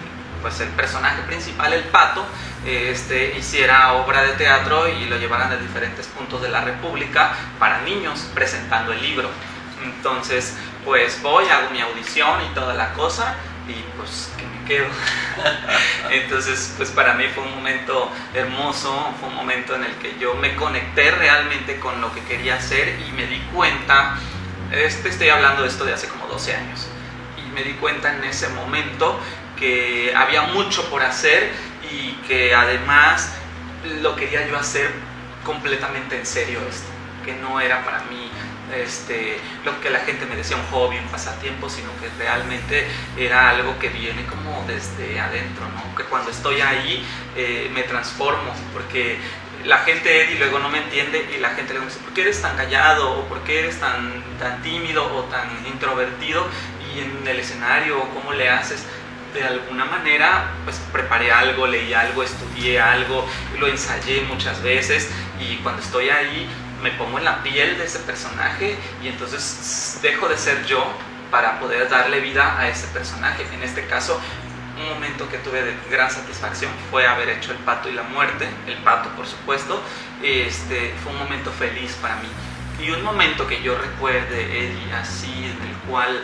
[0.42, 2.26] pues el personaje principal, el pato,
[2.66, 7.34] eh, este, hiciera obra de teatro y lo llevaran a diferentes puntos de la República
[7.60, 9.30] para niños, presentando el libro.
[9.84, 13.36] Entonces, pues voy, hago mi audición y toda la cosa
[13.68, 14.32] y pues
[14.66, 14.88] quedo.
[16.10, 20.34] Entonces, pues para mí fue un momento hermoso, fue un momento en el que yo
[20.36, 24.18] me conecté realmente con lo que quería hacer y me di cuenta,
[24.72, 26.88] este, estoy hablando de esto de hace como 12 años,
[27.38, 29.20] y me di cuenta en ese momento
[29.58, 31.52] que había mucho por hacer
[31.92, 33.34] y que además
[34.02, 34.92] lo quería yo hacer
[35.44, 36.88] completamente en serio esto,
[37.26, 38.31] que no era para mí
[38.74, 43.50] este, lo que la gente me decía un hobby, un pasatiempo, sino que realmente era
[43.50, 45.96] algo que viene como desde adentro, ¿no?
[45.96, 47.06] que cuando estoy ahí
[47.36, 49.18] eh, me transformo, porque
[49.66, 52.22] la gente Eddie luego no me entiende y la gente luego me dice, ¿por qué
[52.22, 53.20] eres tan callado?
[53.20, 56.48] ¿O por qué eres tan, tan tímido o tan introvertido?
[56.94, 58.86] Y en el escenario, ¿cómo le haces?
[59.34, 63.26] de alguna manera pues preparé algo, leí algo, estudié algo,
[63.60, 66.50] lo ensayé muchas veces y cuando estoy ahí
[66.82, 70.84] me pongo en la piel de ese personaje y entonces dejo de ser yo
[71.30, 73.46] para poder darle vida a ese personaje.
[73.54, 74.20] En este caso,
[74.78, 78.48] un momento que tuve de gran satisfacción fue haber hecho El Pato y la Muerte,
[78.68, 79.82] El Pato por supuesto,
[80.22, 82.28] este, fue un momento feliz para mí.
[82.84, 86.24] Y un momento que yo recuerde, Eddie, así, en el cual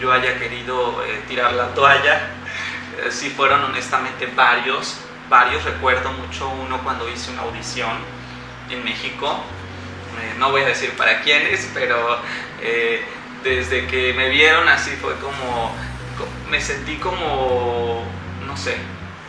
[0.00, 2.28] yo haya querido eh, tirar la toalla,
[2.98, 7.90] eh, sí fueron honestamente varios, varios, recuerdo mucho uno cuando hice una audición
[8.70, 9.42] en México,
[10.38, 12.18] no voy a decir para quiénes, pero
[12.60, 13.02] eh,
[13.42, 15.74] desde que me vieron así fue como,
[16.16, 18.04] co- me sentí como,
[18.46, 18.76] no sé,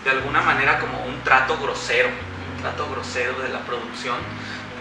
[0.04, 4.17] de alguna manera como un trato grosero, un trato grosero de la producción.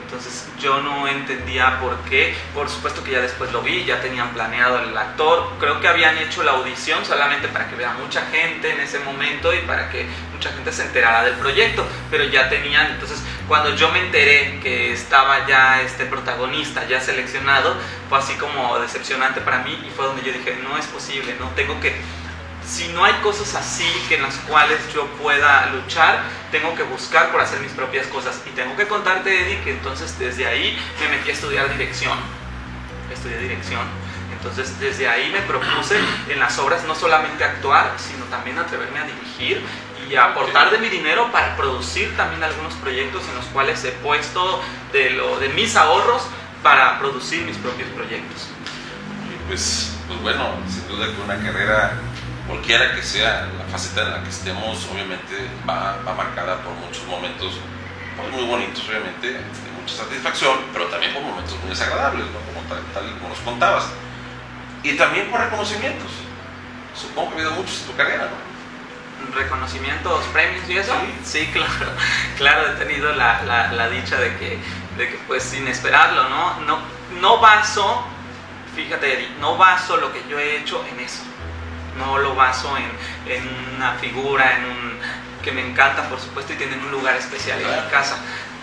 [0.08, 4.30] Entonces yo no entendía por qué, por supuesto que ya después lo vi, ya tenían
[4.30, 8.70] planeado el actor, creo que habían hecho la audición solamente para que vea mucha gente
[8.70, 12.92] en ese momento y para que mucha gente se enterara del proyecto, pero ya tenían,
[12.92, 17.76] entonces cuando yo me enteré que estaba ya este protagonista ya seleccionado,
[18.08, 21.50] fue así como decepcionante para mí y fue donde yo dije, no es posible, no
[21.50, 22.00] tengo que
[22.68, 27.32] si no hay cosas así que en las cuales yo pueda luchar, tengo que buscar
[27.32, 28.42] por hacer mis propias cosas.
[28.46, 32.18] Y tengo que contarte, Eddie, que entonces desde ahí me metí a estudiar dirección.
[33.12, 33.80] Estudié dirección.
[34.32, 39.04] Entonces desde ahí me propuse en las obras no solamente actuar, sino también atreverme a
[39.04, 39.62] dirigir
[40.08, 43.92] y a aportar de mi dinero para producir también algunos proyectos en los cuales he
[43.92, 46.22] puesto de, lo, de mis ahorros
[46.62, 48.48] para producir mis propios proyectos.
[49.48, 51.98] Pues, pues bueno, sin duda que una carrera,
[52.48, 55.36] cualquiera que sea la faceta en la que estemos, obviamente
[55.68, 57.60] va, va marcada por muchos momentos
[58.16, 62.40] pues, muy bonitos, obviamente, de mucha satisfacción, pero también por momentos muy desagradables, ¿no?
[62.40, 63.84] como tal, tal y como nos contabas.
[64.82, 66.10] Y también por reconocimientos.
[66.94, 68.48] Supongo que ha habido muchos en tu carrera, ¿no?
[69.34, 70.94] reconocimientos, premios y eso.
[71.24, 71.92] Sí, claro,
[72.38, 74.58] claro, he tenido la, la, la dicha de que,
[74.96, 76.60] de que, pues sin esperarlo, ¿no?
[76.60, 76.78] No,
[77.20, 78.04] no baso,
[78.74, 81.22] fíjate, Eddie, no baso lo que yo he hecho en eso.
[81.98, 84.98] No lo baso en, en una figura, en un
[85.42, 88.16] que me encanta, por supuesto, y tienen un lugar especial en mi casa,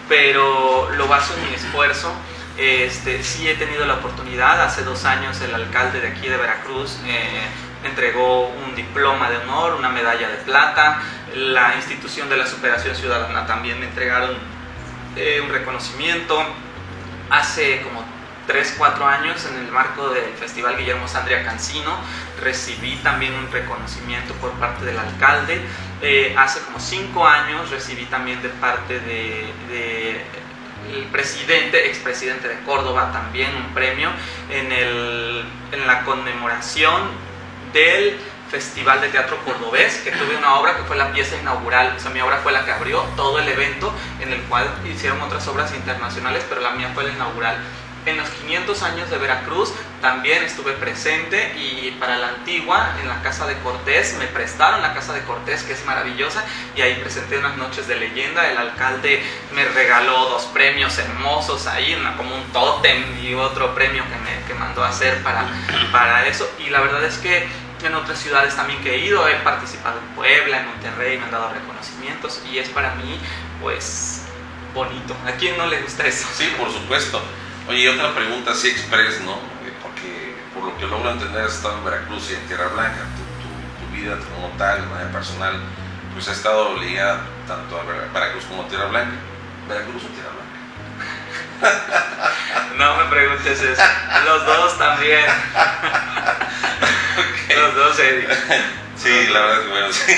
[0.08, 2.14] pero lo baso en mi esfuerzo.
[2.58, 7.00] Este, sí he tenido la oportunidad, hace dos años el alcalde de aquí de Veracruz
[7.06, 7.42] eh,
[7.84, 11.02] entregó un diploma de honor, una medalla de plata,
[11.34, 14.38] la institución de la superación ciudadana también me entregaron
[15.18, 16.42] eh, un reconocimiento.
[17.30, 18.06] Hace como
[18.48, 21.98] 3, 4 años en el marco del Festival Guillermo Sandria Cancino
[22.42, 25.62] recibí también un reconocimiento por parte del alcalde.
[26.02, 30.22] Eh, hace como 5 años recibí también de parte de, de
[30.94, 34.10] el presidente, expresidente de Córdoba también un premio
[34.52, 37.02] en, el, en la conmemoración
[37.74, 38.18] del
[38.50, 42.12] Festival de Teatro Cordobés, que tuve una obra que fue la pieza inaugural, o sea,
[42.12, 43.92] mi obra fue la que abrió todo el evento,
[44.22, 47.58] en el cual hicieron otras obras internacionales, pero la mía fue la inaugural.
[48.06, 53.22] En los 500 años de Veracruz también estuve presente y para la antigua, en la
[53.24, 56.44] Casa de Cortés, me prestaron la Casa de Cortés, que es maravillosa,
[56.76, 58.50] y ahí presenté unas noches de leyenda.
[58.52, 64.18] El alcalde me regaló dos premios hermosos ahí, como un tótem y otro premio que
[64.18, 65.48] me que mandó a hacer para,
[65.92, 66.48] para eso.
[66.60, 67.48] Y la verdad es que
[67.84, 71.32] en otras ciudades también que he ido, he participado en Puebla, en Monterrey, me han
[71.32, 73.20] dado reconocimientos y es para mí,
[73.62, 74.24] pues,
[74.74, 75.16] bonito.
[75.26, 76.28] ¿A quién no le gusta eso?
[76.36, 77.22] Sí, por supuesto.
[77.68, 79.32] Oye, otra pregunta así express, ¿no?
[79.34, 83.00] Eh, Porque por lo que logro entender, has estado en Veracruz y en Tierra Blanca.
[83.16, 85.60] Tu, tu- tu vida como tal, de manera personal,
[86.14, 89.16] pues ha estado ligada tanto a Ver- Veracruz como a Tierra Blanca.
[89.68, 90.46] ¿Veracruz o Tierra Blanca?
[92.78, 93.82] No me preguntes eso.
[94.26, 95.26] Los dos también.
[97.56, 98.28] Los dos, Eddie.
[98.96, 100.14] Sí, la verdad es que bueno, sí.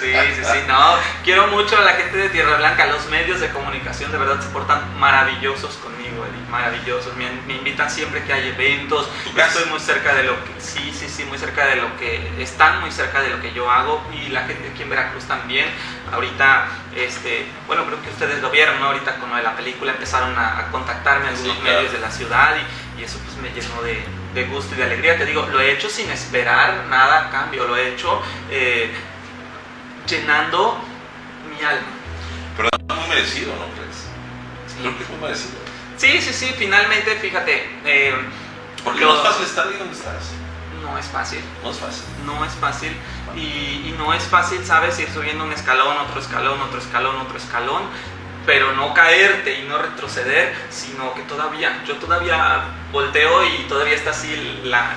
[0.00, 0.94] Sí, sí, sí, no.
[1.22, 4.48] Quiero mucho a la gente de Tierra Blanca, los medios de comunicación de verdad se
[4.48, 7.14] portan maravillosos conmigo, Eddie, maravillosos.
[7.16, 9.08] Me, me invitan siempre que hay eventos.
[9.36, 12.30] Yo estoy muy cerca de lo que, sí, sí, sí, muy cerca de lo que,
[12.42, 15.66] están muy cerca de lo que yo hago y la gente aquí en Veracruz también.
[16.12, 16.66] Ahorita,
[16.96, 18.86] este, bueno, creo que ustedes lo vieron, ¿no?
[18.86, 21.76] Ahorita con lo de la película empezaron a, a contactarme algunos Sí, claro.
[21.78, 22.56] medios de la ciudad
[22.96, 24.04] y, y eso pues me llenó de,
[24.34, 25.16] de gusto y de alegría.
[25.18, 28.20] Te digo, lo he hecho sin esperar nada a cambio, lo he hecho
[28.50, 28.90] eh,
[30.08, 30.78] llenando
[31.50, 31.86] mi alma.
[32.56, 34.78] Pero es muy merecido, ¿no crees?
[34.80, 35.54] Creo que es muy merecido.
[35.96, 37.68] Sí, sí, sí, finalmente, fíjate.
[37.84, 38.14] eh,
[38.82, 40.32] Porque lo- no es fácil estar ahí donde estás.
[40.82, 41.40] No es fácil.
[41.62, 42.04] No es fácil.
[42.26, 42.92] No es fácil.
[43.34, 43.40] Y,
[43.88, 44.98] y no es fácil, ¿sabes?
[44.98, 47.82] Ir subiendo un escalón, otro escalón, otro escalón, otro escalón.
[48.46, 54.10] Pero no caerte y no retroceder, sino que todavía, yo todavía volteo y todavía está
[54.10, 54.94] así la,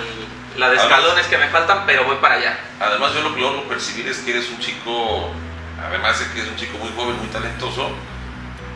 [0.57, 2.59] la de escalones que me faltan, pero voy para allá.
[2.79, 5.31] Además, yo lo que logro percibir es que eres un chico,
[5.81, 7.89] además de que eres un chico muy joven, muy talentoso,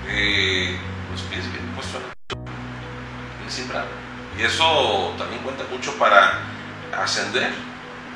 [0.08, 0.80] eh,
[1.12, 2.44] los pies bien puestos en el
[3.42, 3.94] pies siempre hablan.
[4.38, 6.40] Y eso también cuenta mucho para
[6.98, 7.52] ascender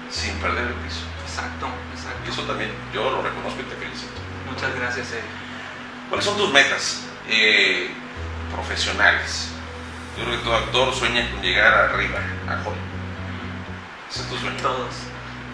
[0.10, 1.01] sin perder el piso.
[1.28, 2.20] Exacto, exacto.
[2.26, 4.14] Y eso también yo lo reconozco y te felicito.
[4.49, 5.45] Muchas gracias, Eddie.
[6.10, 7.89] ¿Cuáles son tus metas eh,
[8.53, 9.49] profesionales?
[10.18, 12.76] Yo creo que todo actor sueña con llegar arriba, a Hollywood.
[14.10, 14.58] ¿Ese es tu sueño?
[14.62, 14.93] Todos.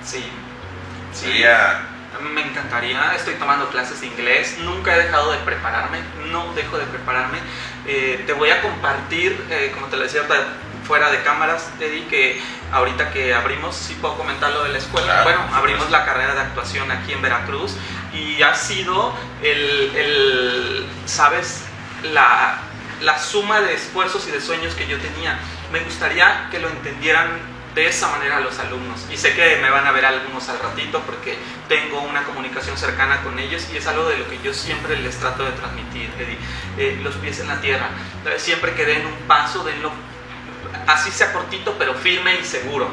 [0.03, 0.23] Sí.
[1.13, 1.25] Sí.
[1.25, 1.87] Sería
[2.21, 5.99] Me encantaría, estoy tomando clases de inglés, nunca he dejado de prepararme,
[6.31, 7.39] no dejo de prepararme.
[7.87, 10.21] Eh, te voy a compartir, eh, como te lo decía
[10.83, 12.41] fuera de cámaras, Eddie, que
[12.71, 15.07] ahorita que abrimos, sí puedo comentar lo de la escuela.
[15.07, 17.75] Claro, bueno, abrimos la carrera de actuación aquí en Veracruz
[18.13, 21.63] y ha sido el, el, ¿sabes?
[22.03, 22.59] La,
[23.01, 25.39] la suma de esfuerzos y de sueños que yo tenía.
[25.71, 27.27] Me gustaría que lo entendieran
[27.75, 29.05] de esa manera los alumnos.
[29.09, 31.37] Y sé que me van a ver algunos al ratito porque
[31.69, 35.17] tengo una comunicación cercana con ellos y es algo de lo que yo siempre les
[35.17, 36.37] trato de transmitir, Eddie.
[36.77, 37.89] Eh, los pies en la tierra.
[38.25, 39.91] Eh, Siempre que den un paso, denlo
[40.87, 42.89] así sea cortito, pero firme y seguro.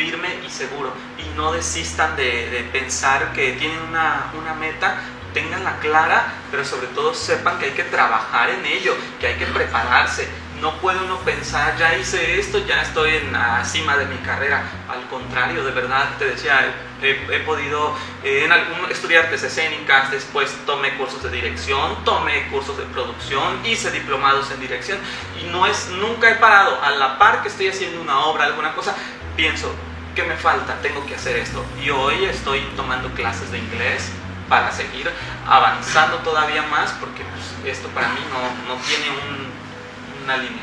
[0.00, 0.94] Firme y seguro.
[1.18, 4.98] Y no desistan de, de pensar que tienen una, una meta,
[5.34, 9.44] tenganla clara, pero sobre todo sepan que hay que trabajar en ello, que hay que
[9.44, 10.26] prepararse.
[10.62, 14.62] No puede uno pensar, ya hice esto, ya estoy en la cima de mi carrera.
[14.88, 16.72] Al contrario, de verdad, te decía,
[17.02, 17.94] he, he podido
[18.24, 23.60] eh, en algún, estudiar artes escénicas, después tomé cursos de dirección, tomé cursos de producción,
[23.66, 24.98] hice diplomados en dirección
[25.42, 26.82] y no es, nunca he parado.
[26.82, 28.96] A la par que estoy haciendo una obra, alguna cosa,
[29.36, 29.74] pienso,
[30.14, 30.76] ¿qué me falta?
[30.82, 31.64] Tengo que hacer esto.
[31.82, 34.10] Y hoy estoy tomando clases de inglés
[34.48, 35.10] para seguir
[35.46, 40.62] avanzando todavía más porque pues, esto para mí no, no tiene un- una línea.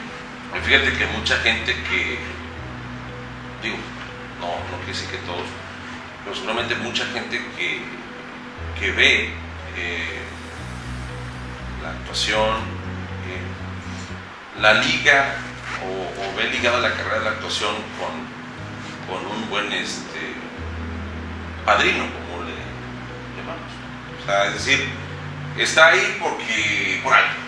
[0.64, 2.20] Fíjate que mucha gente que,
[3.62, 3.78] digo,
[4.39, 5.45] no, no quiere decir que todos,
[6.24, 7.82] pero seguramente mucha gente que,
[8.80, 9.34] que ve
[9.78, 10.20] eh,
[11.84, 12.56] la actuación,
[13.28, 15.36] eh, la liga
[15.84, 18.37] o, o ve ligada la carrera de la actuación con,
[19.08, 20.34] con un buen este,
[21.66, 22.53] padrino, como le
[23.38, 23.72] llamamos.
[24.22, 24.88] O sea, es decir,
[25.58, 27.47] está ahí porque por algo.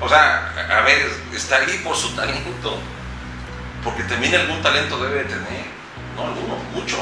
[0.00, 2.78] O sea, a ver, está ahí por su talento.
[3.82, 5.66] Porque también algún talento debe de tener.
[6.16, 6.98] No alguno, mucho.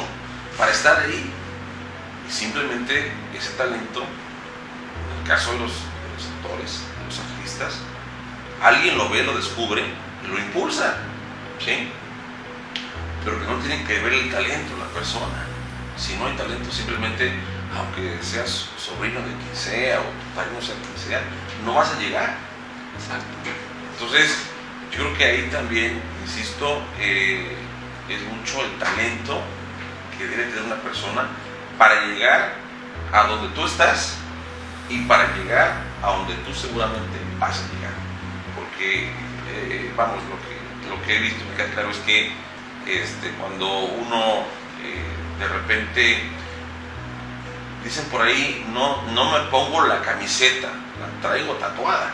[0.56, 1.32] Para estar ahí.
[2.26, 7.80] Y simplemente ese talento, en el caso de los, de los actores, de los artistas,
[8.62, 9.82] alguien lo ve, lo descubre
[10.24, 10.96] y lo impulsa.
[11.58, 11.90] ¿Sí?
[13.24, 15.46] Pero que no tiene que ver el talento la persona.
[15.96, 17.32] Si no hay talento, simplemente,
[17.74, 21.22] aunque seas sobrino de quien sea o tu padrino sea quien sea,
[21.64, 22.36] no vas a llegar.
[23.92, 24.36] Entonces,
[24.90, 27.56] yo creo que ahí también, insisto, eh,
[28.08, 29.40] es mucho el talento
[30.18, 31.28] que debe tener una persona
[31.78, 32.54] para llegar
[33.12, 34.16] a donde tú estás
[34.88, 37.94] y para llegar a donde tú seguramente vas a llegar.
[38.54, 39.08] Porque
[39.50, 42.32] eh, vamos, lo que, lo que he visto me queda claro es que
[42.86, 44.44] este, cuando uno
[44.82, 46.22] eh, de repente,
[47.82, 52.12] dicen por ahí, no, no me pongo la camiseta, la traigo tatuada.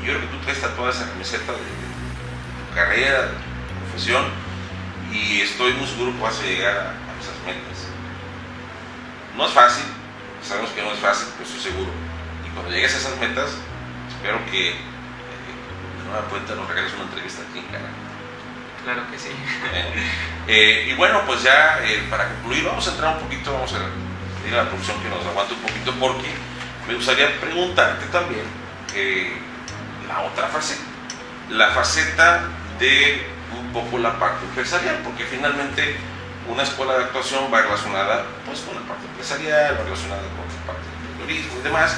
[0.00, 4.24] Y yo creo que tú traes tatuada esa camiseta de, tu carrera, de tu profesión,
[5.12, 7.88] y estoy muy seguro que vas a llegar a, esas metas.
[9.36, 9.84] No es fácil,
[10.42, 11.90] sabemos que no es fácil, pero estoy seguro.
[12.46, 13.50] Y cuando llegues a esas metas,
[14.08, 18.08] espero que eh, de nueva cuenta nos regales una entrevista aquí en Canadá.
[18.84, 19.30] Claro que sí.
[20.50, 23.80] Eh, y bueno, pues ya eh, para concluir, vamos a entrar un poquito, vamos a
[24.40, 26.28] pedir a la producción que nos aguante un poquito, porque
[26.88, 28.44] me gustaría preguntarte también
[28.94, 29.36] eh,
[30.08, 30.80] la otra faceta,
[31.50, 32.44] la faceta
[32.78, 33.26] de
[33.58, 35.96] un poco la parte empresarial, porque finalmente
[36.48, 40.66] una escuela de actuación va relacionada pues, con la parte empresarial, va relacionada con la
[40.66, 41.96] parte del turismo y demás.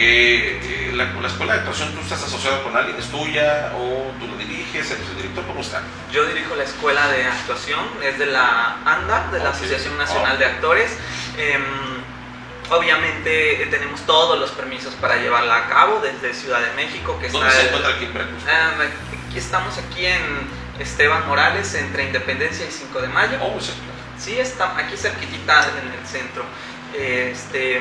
[0.00, 2.96] Eh, eh, la, la, escuela de actuación, ¿tú estás asociado con alguien?
[2.96, 4.92] ¿Es tuya o tú lo diriges?
[4.92, 5.44] ¿Eres el director?
[5.44, 5.82] ¿Cómo está?
[6.12, 9.50] Yo dirijo la escuela de actuación, es de la ANDA, de la.
[9.50, 10.38] Asociación Nacional Oh.
[10.38, 10.96] de Actores.
[11.36, 11.62] Em,
[12.70, 17.28] obviamente eh, tenemos todos los permisos para llevarla a cabo desde Ciudad de México, que
[17.28, 18.16] ¿Dónde está se encuentra aquí en?
[18.16, 20.22] Em, estamos aquí en
[20.78, 23.38] Esteban Morales, entre Independencia y 5 de Mayo.
[23.42, 23.72] Oh, sí,
[24.16, 26.44] Sí, está aquí cerquitita en el centro.
[26.92, 27.80] Este,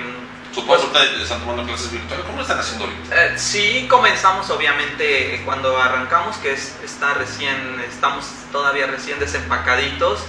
[0.58, 2.26] Supongo que están tomando clases virtuales.
[2.26, 3.26] ¿Cómo lo están haciendo ahorita?
[3.26, 10.22] eh, sí, comenzamos obviamente cuando arrancamos, que es, está recién, estamos todavía recién desempacaditos,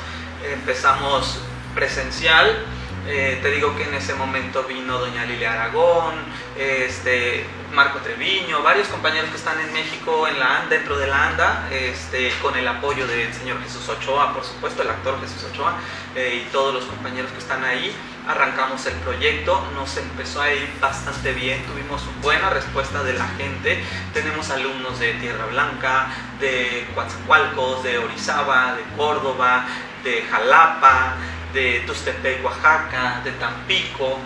[0.53, 1.41] empezamos
[1.75, 2.63] presencial.
[3.07, 6.17] Eh, te digo que en ese momento vino doña Lilia Aragón,
[6.59, 11.69] este, Marco Treviño, varios compañeros que están en México en la, dentro de la ANDA,
[11.73, 15.79] este, con el apoyo del señor Jesús Ochoa, por supuesto, el actor Jesús Ochoa,
[16.15, 17.97] eh, y todos los compañeros que están ahí.
[18.29, 23.83] Arrancamos el proyecto, nos empezó a ir bastante bien, tuvimos buena respuesta de la gente.
[24.13, 26.09] Tenemos alumnos de Tierra Blanca,
[26.39, 29.65] de Coatzacoalcos, de Orizaba, de Córdoba,
[30.05, 31.15] de Jalapa,
[31.55, 34.19] de Tustepec, Oaxaca, de Tampico.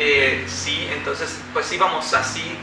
[0.00, 2.58] Eh, sí, entonces pues íbamos así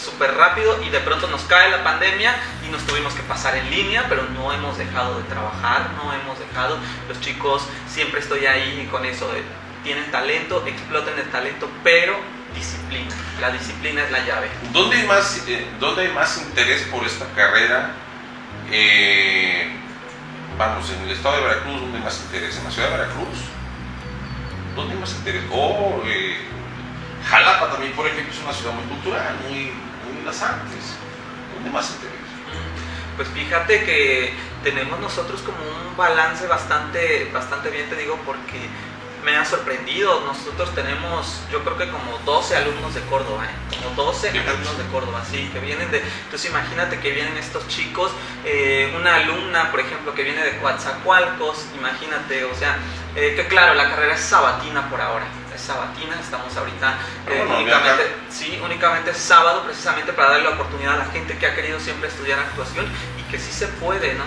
[0.00, 3.68] súper rápido y de pronto nos cae la pandemia y nos tuvimos que pasar en
[3.68, 6.78] línea, pero no hemos dejado de trabajar, no hemos dejado.
[7.08, 9.42] Los chicos, siempre estoy ahí con eso de,
[9.82, 12.18] tienen talento, exploten el talento, pero
[12.54, 13.14] disciplina.
[13.40, 14.48] La disciplina es la llave.
[14.72, 17.92] ¿Dónde hay más, eh, ¿dónde hay más interés por esta carrera?
[18.70, 19.70] Eh,
[20.58, 22.56] vamos, en el estado de Veracruz, ¿dónde hay más interés?
[22.58, 23.38] ¿En la ciudad de Veracruz?
[24.76, 25.42] ¿Dónde hay más interés?
[25.52, 26.36] O eh,
[27.28, 30.96] Jalapa también, por ejemplo, es una ciudad muy cultural, muy, muy las artes.
[31.54, 32.20] ¿Dónde hay más interés?
[33.16, 38.68] Pues fíjate que tenemos nosotros como un balance bastante, bastante bien, te digo, porque
[39.24, 40.20] me ha sorprendido.
[40.20, 43.76] Nosotros tenemos, yo creo que como 12 alumnos de Córdoba, ¿eh?
[43.82, 45.98] como 12 alumnos de Córdoba, sí, que vienen de.
[46.24, 48.10] Entonces imagínate que vienen estos chicos,
[48.44, 52.78] eh, una alumna, por ejemplo, que viene de Coatzacoalcos, imagínate, o sea,
[53.16, 55.26] eh, que claro, la carrera es sabatina por ahora.
[55.54, 56.94] Es sabatina, estamos ahorita
[57.26, 61.46] eh, bueno, únicamente, sí, únicamente sábado, precisamente para darle la oportunidad a la gente que
[61.46, 62.86] ha querido siempre estudiar actuación
[63.18, 64.24] y que sí se puede, ¿no?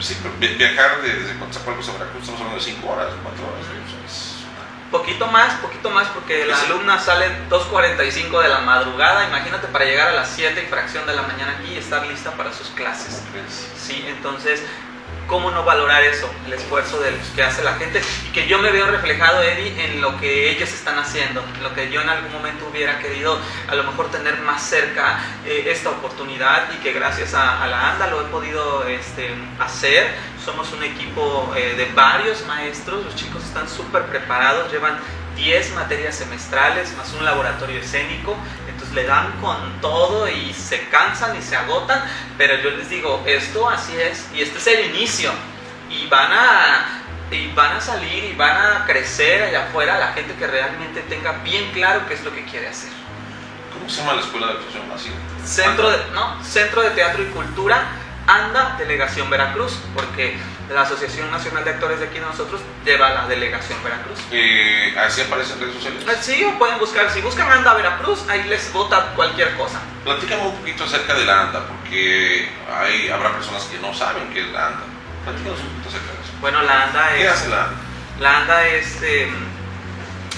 [0.00, 0.16] Sí,
[0.58, 3.60] viajar desde Coatzacoalcos a Veracruz, estamos hablando de 5 horas, 4 horas.
[4.06, 9.66] es una- Poquito más, poquito más, porque las alumnas salen 2.45 de la madrugada, imagínate
[9.68, 12.52] para llegar a las 7 y fracción de la mañana aquí y estar lista para
[12.52, 13.22] sus clases.
[13.76, 14.62] Sí, entonces,
[15.26, 16.30] ¿cómo no valorar eso?
[16.46, 20.00] El esfuerzo del que hace la gente y que yo me veo reflejado, Eddie, en
[20.00, 23.74] lo que ellos están haciendo, en lo que yo en algún momento hubiera querido a
[23.74, 28.08] lo mejor tener más cerca eh, esta oportunidad y que gracias a, a la ANDA
[28.08, 30.14] lo he podido este, hacer.
[30.44, 34.98] Somos un equipo eh, de varios maestros, los chicos están súper preparados, llevan
[35.36, 38.36] 10 materias semestrales más un laboratorio escénico,
[38.68, 42.02] entonces le dan con todo y se cansan y se agotan,
[42.36, 45.30] pero yo les digo, esto así es y este es el inicio
[45.90, 50.34] y van a y van a salir y van a crecer allá afuera la gente
[50.34, 52.90] que realmente tenga bien claro qué es lo que quiere hacer.
[53.72, 54.84] ¿Cómo se llama la escuela de actuación?
[54.94, 55.10] Así.
[55.44, 57.84] Centro de, no, Centro de Teatro y Cultura,
[58.26, 60.36] ANDA, Delegación Veracruz, porque
[60.72, 64.18] la Asociación Nacional de Actores de aquí de nosotros lleva la Delegación Veracruz.
[64.32, 66.02] Eh, así aparece en redes sociales.
[66.06, 69.80] Eh, Sí, o pueden buscar, si buscan ANDA Veracruz, ahí les vota cualquier cosa.
[70.04, 74.40] Platícame un poquito acerca de la ANDA, porque hay, habrá personas que no saben qué
[74.40, 74.82] es la ANDA.
[75.24, 76.32] Platícanos un poquito acerca de eso.
[76.40, 77.32] Bueno, la ANDA ¿Qué es...
[77.32, 77.76] hace la ANDA?
[78.20, 79.28] La ANDA es, eh,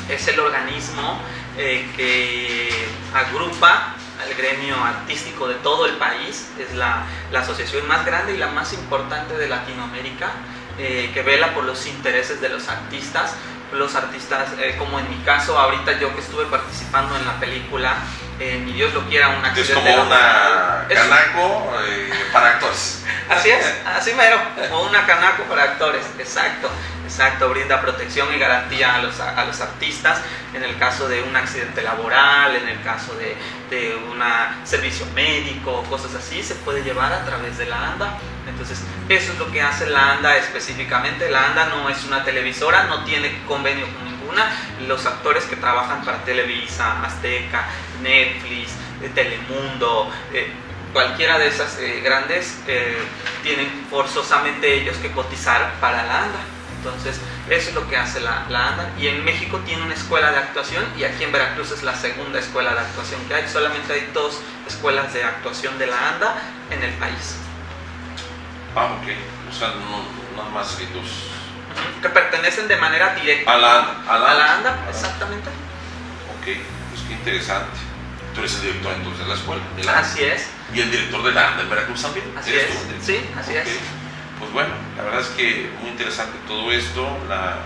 [0.08, 1.20] es el organismo
[1.56, 6.48] eh, que agrupa al gremio artístico de todo el país.
[6.58, 10.30] Es la, la asociación más grande y la más importante de Latinoamérica,
[10.78, 13.34] eh, que vela por los intereses de los artistas.
[13.72, 17.96] Los artistas, eh, como en mi caso, ahorita yo que estuve participando en la película,
[18.40, 19.74] eh, ni Dios lo quiera, un Es accidente.
[19.74, 20.86] como una laboral.
[20.88, 23.04] Es- canaco eh, para actores.
[23.28, 24.38] Así es, así mero,
[24.70, 26.70] como una canaco para actores, exacto,
[27.04, 30.22] exacto, brinda protección y garantía a los, a los artistas
[30.54, 33.36] en el caso de un accidente laboral, en el caso de,
[33.68, 34.18] de un
[34.64, 38.14] servicio médico, cosas así, se puede llevar a través de la ANDA.
[38.48, 41.30] Entonces, eso es lo que hace la ANDA específicamente.
[41.30, 44.50] La ANDA no es una televisora, no tiene convenio con ninguna.
[44.86, 47.64] Los actores que trabajan para Televisa, Azteca,
[48.02, 48.72] Netflix,
[49.02, 50.50] eh, Telemundo, eh,
[50.92, 52.58] cualquiera de esas eh, grandes
[53.42, 56.40] tienen forzosamente ellos que cotizar para la ANDA.
[56.78, 57.20] Entonces,
[57.50, 58.90] eso es lo que hace la ANDA.
[58.98, 62.38] Y en México tiene una escuela de actuación y aquí en Veracruz es la segunda
[62.38, 63.48] escuela de actuación que hay.
[63.48, 66.34] Solamente hay dos escuelas de actuación de la ANDA
[66.70, 67.47] en el país.
[68.86, 69.08] Ok.
[69.50, 71.30] O sea, no, más que dos.
[72.02, 74.14] Que pertenecen de manera directa A la ANDA.
[74.14, 75.48] A la, ANDA, exactamente.
[75.48, 76.44] Ok,
[76.90, 77.78] pues qué interesante.
[78.34, 79.62] Tú eres el director entonces de la escuela.
[79.76, 80.48] de la Así es.
[80.72, 82.32] Y el director de la ANDA en Veracruz también.
[82.36, 82.70] Así ¿Eres es.
[82.70, 82.94] tú?
[83.00, 83.68] Sí, así es.
[84.38, 87.08] Pues bueno, la verdad es que muy interesante todo esto.
[87.28, 87.56] La,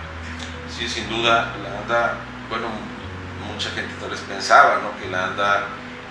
[0.74, 2.14] sí, sin duda, la ANDA,
[2.48, 2.68] bueno,
[3.52, 4.98] mucha gente tal vez pensaba ¿no?
[5.00, 5.64] que la ANDA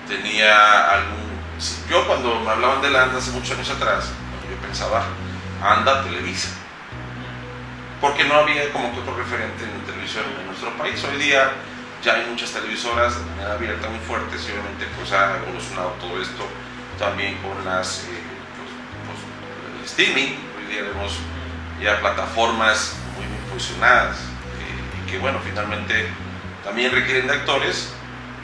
[0.07, 1.31] tenía algún...
[1.89, 4.11] Yo cuando me hablaban de la ANDA hace muchos años atrás,
[4.51, 5.05] yo pensaba
[5.63, 6.49] ANDA Televisa.
[7.99, 11.03] Porque no había como que otro referente en televisión en nuestro país.
[11.03, 11.51] Hoy día
[12.03, 16.19] ya hay muchas televisoras de manera abierta muy fuertes y obviamente pues ha evolucionado todo
[16.19, 16.47] esto
[16.97, 18.21] también con las eh,
[19.05, 21.19] pues, pues, el streaming hoy día vemos
[21.79, 26.07] ya plataformas muy bien posicionadas eh, y que bueno finalmente
[26.63, 27.93] también requieren de actores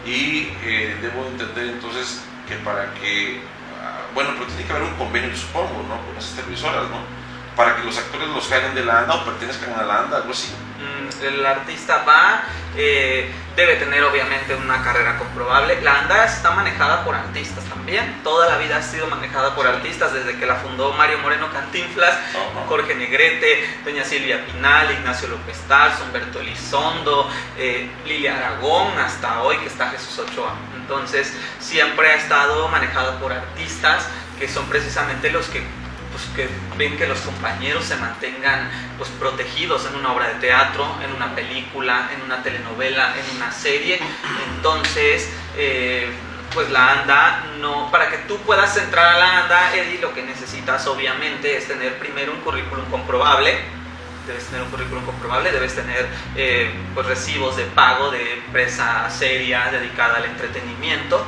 [0.05, 3.41] y eh, debo entender entonces que para que
[4.13, 7.26] bueno pero tiene que haber un convenio supongo no con esas televisoras no
[7.57, 10.31] para que los actores los jalen de la ANDA o pertenezcan a la ANDA algo
[10.31, 12.43] así Mm, el artista va,
[12.75, 15.81] eh, debe tener obviamente una carrera comprobable.
[15.81, 20.13] La ANDA está manejada por artistas también, toda la vida ha sido manejada por artistas,
[20.13, 22.15] desde que la fundó Mario Moreno Cantinflas,
[22.67, 27.27] Jorge Negrete, Doña Silvia Pinal, Ignacio López Tarso, Humberto Elizondo,
[27.57, 30.53] eh, Lilia Aragón, hasta hoy que está Jesús Ochoa.
[30.75, 35.63] Entonces siempre ha estado manejada por artistas que son precisamente los que
[36.17, 40.83] pues que ven que los compañeros se mantengan pues protegidos en una obra de teatro,
[41.03, 43.99] en una película, en una telenovela, en una serie.
[44.55, 46.09] Entonces, eh,
[46.55, 50.23] pues la ANDA no, para que tú puedas entrar a la ANDA, Eddie, lo que
[50.23, 53.53] necesitas obviamente es tener primero un currículum comprobable.
[54.25, 59.69] Debes tener un currículum comprobable, debes tener eh, pues recibos de pago de empresa seria
[59.71, 61.23] dedicada al entretenimiento.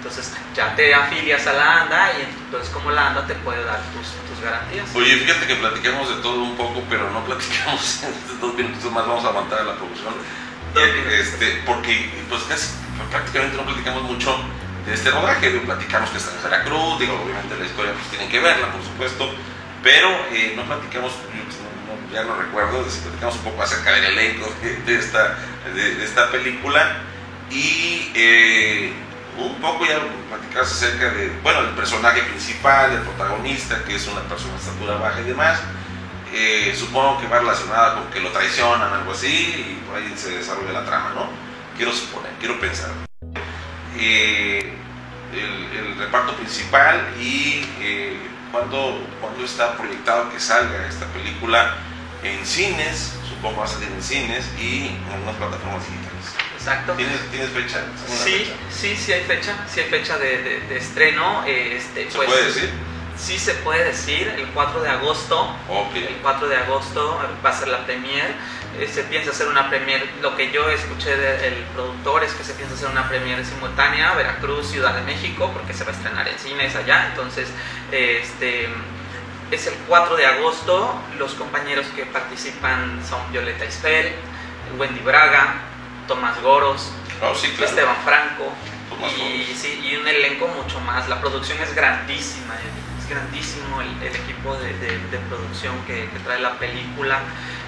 [0.00, 3.78] Entonces ya te afilias a la ANDA y entonces como la ANDA te puede dar
[3.92, 4.88] tus, tus garantías.
[4.94, 9.06] Oye, fíjate que platicamos de todo un poco, pero no platicamos en dos minutos más,
[9.06, 10.14] vamos a aguantar a la producción.
[10.74, 12.68] Eh, este, porque pues casi,
[13.10, 14.34] prácticamente no platicamos mucho
[14.86, 18.40] de este rodaje, platicamos que está en Veracruz, digo, obviamente la historia pues tienen que
[18.40, 19.34] verla, por supuesto,
[19.82, 24.76] pero eh, no platicamos, no- ya no recuerdo, platicamos un poco acerca del elenco de,
[24.76, 25.36] de esta,
[25.74, 26.96] de, de esta película
[27.50, 28.92] y eh,
[29.46, 34.20] un poco ya platicabas acerca de, bueno, el personaje principal, el protagonista, que es una
[34.22, 35.60] persona de estatura baja y demás.
[36.32, 40.30] Eh, supongo que va relacionada con que lo traicionan, algo así, y por ahí se
[40.30, 41.28] desarrolla la trama, ¿no?
[41.76, 42.90] Quiero suponer, quiero pensar.
[43.96, 44.74] Eh,
[45.32, 48.16] el, reparto principal y eh,
[48.50, 51.74] cuándo, cuándo está proyectado que salga esta película
[52.22, 56.09] en cines, supongo va a salir en cines y en algunas plataformas digitales.
[56.60, 56.92] Exacto.
[56.92, 57.78] ¿Tienes, ¿tienes fecha?
[57.78, 58.52] ¿Alguna Sí, fecha?
[58.70, 61.42] sí, sí hay fecha, sí hay fecha de, de- de estreno.
[61.46, 62.70] Este, ¿Se pues, puede decir?
[63.16, 65.54] Sí se puede decir, el 4 de agosto.
[65.94, 68.34] El 4 de agosto va a ser la premier.
[68.78, 72.54] Eh, se piensa hacer una premier, lo que yo escuché del productor es que se
[72.54, 76.38] piensa hacer una premier simultánea, Veracruz, Ciudad de México, porque se va a estrenar en
[76.38, 77.08] cines allá.
[77.10, 77.48] Entonces,
[77.92, 78.68] eh, este,
[79.50, 80.94] es el 4 de agosto.
[81.18, 84.12] Los compañeros que participan son Violeta Isfel,
[84.78, 85.56] Wendy Braga,
[86.10, 86.90] Tomás Goros,
[87.22, 87.66] Oh, sí, claro.
[87.70, 88.50] Esteban Franco
[89.16, 91.08] y, sí, y un elenco mucho más.
[91.08, 92.54] La producción es grandísima,
[92.98, 97.20] es grandísimo el, el equipo de, de- de producción que, que trae la película.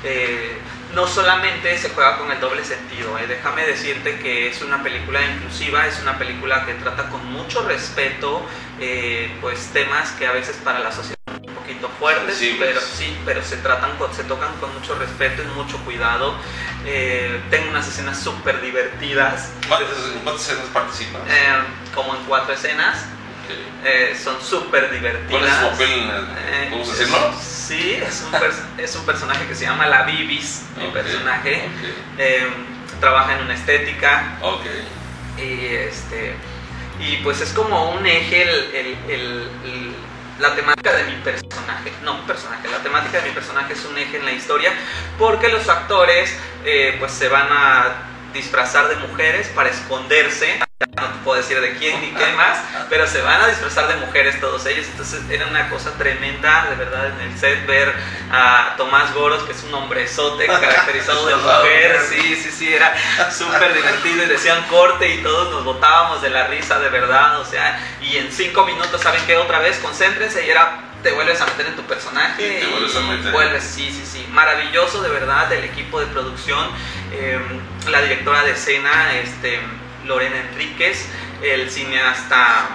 [0.05, 0.59] Eh,
[0.95, 5.21] no solamente se juega con el doble sentido, eh, déjame decirte que es una película
[5.23, 8.45] inclusiva, es una película que trata con mucho respeto
[8.81, 11.17] eh, pues temas que a veces para la sociedad
[11.91, 12.69] fuertes, Sensibles.
[12.69, 16.35] pero sí, pero se tratan con- se tocan con mucho respeto y mucho cuidado.
[16.87, 19.51] Eh, tengo unas escenas súper divertidas.
[19.69, 21.23] ¿Cuántas, ¿En cuántas escenas participas?
[21.29, 21.55] Eh,
[21.95, 23.05] como en cuatro escenas.
[23.85, 25.31] Eh, son súper divertidas.
[25.31, 25.91] ¿Cuál es su papel?
[25.91, 27.33] el- Eh, ¿Podemos decirlo?
[27.41, 31.63] Sí, Sí, es un, es un personaje que se llama La Bibis, mi personaje.
[32.19, 32.49] Em,
[33.01, 34.37] trabaja en una estética.
[35.39, 36.35] Y, este,
[37.01, 39.49] y pues es como un eje el,
[40.39, 43.97] la temática de mi personaje, no mi personaje, la temática de mi personaje es un
[43.99, 44.73] eje en la historia
[45.19, 50.59] porque los actores eh, pues se van a disfrazar de mujeres para esconderse.
[50.97, 52.59] No te puedo decir de quién ni qué más,
[52.89, 54.87] pero se van a disfrazar de mujeres todos ellos.
[54.91, 57.93] Entonces era una cosa tremenda, de verdad, en el set ver
[58.31, 62.01] a Tomás Goros, que es un hombrezote caracterizado de mujer.
[62.09, 62.95] Sí, sí, sí, era
[63.31, 67.41] súper divertido y decían corte y todos nos botábamos de la risa, de verdad.
[67.41, 69.37] O sea, y en cinco minutos, ¿saben qué?
[69.37, 73.01] Otra vez, concéntrense y era te vuelves a meter en tu personaje te vuelves a
[73.01, 73.33] meter.
[73.33, 76.65] vuelves, sí, sí, sí, maravilloso de verdad el equipo de producción,
[77.13, 77.61] em,
[77.91, 79.61] la directora de escena, este,
[80.05, 81.07] Lorena Enríquez,
[81.43, 82.69] el cineasta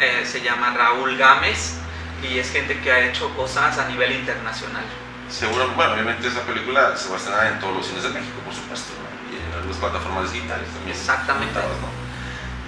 [0.00, 1.74] eh, se llama Raúl Gámez
[2.22, 4.84] y es gente que ha hecho cosas a nivel internacional.
[5.30, 8.40] Seguro, bueno, obviamente esa película se va a estrenar en todos los cines de México,
[8.44, 8.92] por supuesto,
[9.30, 10.96] y en las plataformas digitales también.
[10.96, 11.60] Exactamente.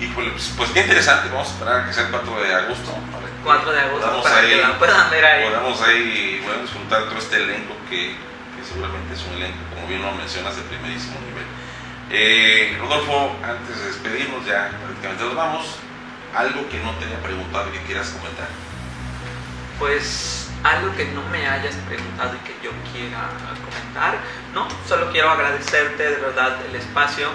[0.00, 2.94] Híjole, pues, pues qué interesante, vamos a esperar a que sea el 4 de agosto.
[3.44, 5.44] 4 de agosto para que la puedan ver ahí.
[5.44, 10.02] Podamos ahí bueno, disfrutar todo este elenco que, que, seguramente es un elenco, como bien
[10.02, 11.44] lo mencionas, de primerísimo nivel.
[12.10, 15.76] Eh, Rodolfo, antes de despedirnos, ya prácticamente nos vamos.
[16.34, 18.48] ¿Algo que no te haya preguntado y que quieras comentar?
[19.78, 23.28] Pues algo que no me hayas preguntado y que yo quiera
[23.64, 24.18] comentar.
[24.54, 27.28] No, solo quiero agradecerte de verdad el espacio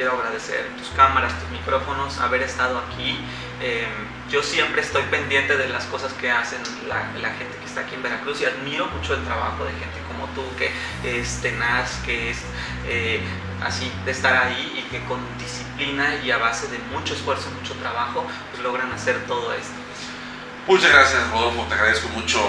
[0.00, 3.18] quiero agradecer tus cámaras, tus micrófonos, haber estado aquí.
[3.60, 3.86] Em,
[4.30, 6.58] yo siempre estoy pendiente de las cosas que hacen
[6.88, 10.26] la, gente que está aquí en Veracruz y admiro mucho el trabajo de gente como
[10.28, 10.70] tú, que
[11.04, 12.38] es tenaz, que es
[12.88, 13.20] eh,
[13.62, 17.74] así, de estar ahí y que con disciplina y a base de mucho esfuerzo, mucho
[17.74, 19.74] trabajo, pues logran hacer todo esto.
[20.66, 22.40] Muchas gracias, Rodolfo, te agradezco mucho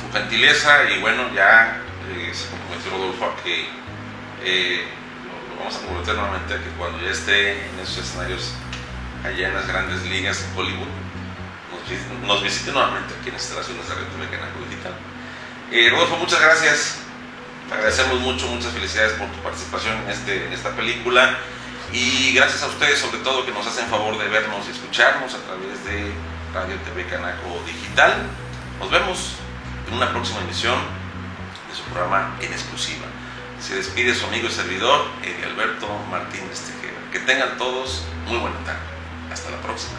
[0.00, 1.80] tu gentileza y bueno, ya
[2.10, 3.68] eh, se comprometió Rodolfo a que
[4.44, 4.84] eh,
[5.58, 8.52] vamos a comprometer nuevamente a que cuando ya esté en esos escenarios
[9.24, 10.86] allá en las grandes ligas en Hollywood,
[12.26, 14.94] nos, visite nuevamente aquí en las instalaciones de Radio Mecánico Digital.
[15.70, 17.05] Eh, Rodolfo, muchas gracias.
[17.68, 21.36] Te agradecemos mucho, muchas felicidades por tu participación en, este, en esta película
[21.92, 25.38] y gracias a ustedes sobre todo que nos hacen favor de vernos y escucharnos a
[25.38, 26.12] través de
[26.54, 28.22] Radio TV Canaco Digital.
[28.78, 29.32] Nos vemos
[29.88, 30.78] en una próxima emisión
[31.68, 33.06] de su programa en exclusiva.
[33.60, 35.06] Se despide su amigo y servidor,
[35.44, 37.00] Alberto Martínez Tejera.
[37.10, 38.80] Que tengan todos muy buena tarde.
[39.32, 39.98] Hasta la próxima.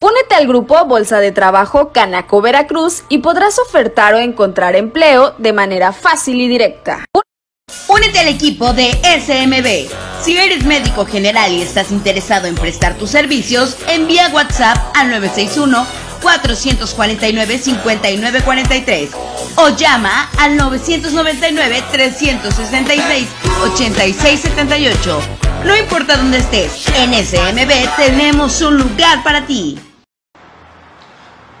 [0.00, 5.54] Únete al grupo Bolsa de Trabajo Canaco Veracruz y podrás ofertar o encontrar empleo de
[5.54, 7.06] manera fácil y directa.
[7.88, 10.22] Únete al equipo de SMB.
[10.22, 15.86] Si eres médico general y estás interesado en prestar tus servicios, envía WhatsApp al 961
[16.22, 19.10] 449 5943
[19.56, 23.28] o llama al 999 366
[23.62, 25.20] 8678.
[25.64, 29.78] No importa dónde estés, en SMB tenemos un lugar para ti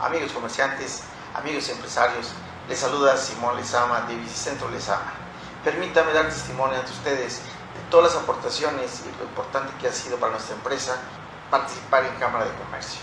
[0.00, 1.02] amigos comerciantes,
[1.34, 2.28] amigos empresarios,
[2.68, 5.25] les saluda Simón Lezama de Bicicentro Lezama.
[5.66, 10.16] Permítame dar testimonio ante ustedes de todas las aportaciones y lo importante que ha sido
[10.16, 10.96] para nuestra empresa
[11.50, 13.00] participar en Cámara de Comercio.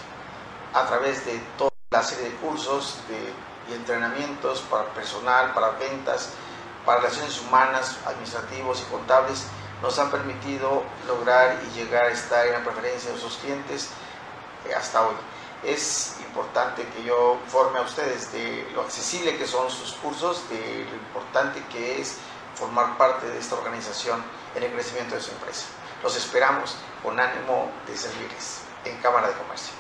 [0.74, 3.00] A través de toda la serie de cursos
[3.68, 6.30] y entrenamientos para personal, para ventas,
[6.86, 9.44] para relaciones humanas, administrativos y contables,
[9.82, 13.90] nos han permitido lograr y llegar a estar en la preferencia de nuestros clientes
[14.70, 15.16] eh, hasta hoy
[15.64, 20.86] es importante que yo forme a ustedes de lo accesible que son sus cursos, de
[20.90, 22.18] lo importante que es
[22.56, 24.24] formar parte de esta organización
[24.56, 25.66] en el crecimiento de su empresa.
[26.04, 29.74] Los esperamos con ánimo de servirles en Cámara de Comercio.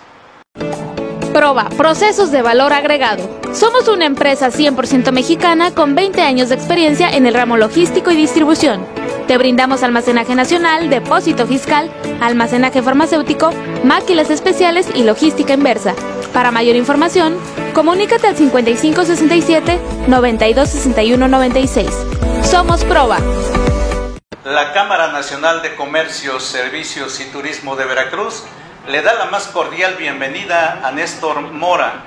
[1.33, 3.27] Proba, procesos de valor agregado.
[3.53, 8.15] Somos una empresa 100% mexicana con 20 años de experiencia en el ramo logístico y
[8.15, 8.85] distribución.
[9.27, 13.51] Te brindamos almacenaje nacional, depósito fiscal, almacenaje farmacéutico,
[13.83, 15.95] máquinas especiales y logística inversa.
[16.33, 17.37] Para mayor información,
[17.73, 22.22] comunícate al 5567 926196 96.
[22.53, 23.17] Somos Proba.
[24.43, 28.43] La Cámara Nacional de Comercio, Servicios y Turismo de Veracruz
[28.87, 32.03] le da la más cordial bienvenida a Néstor Mora,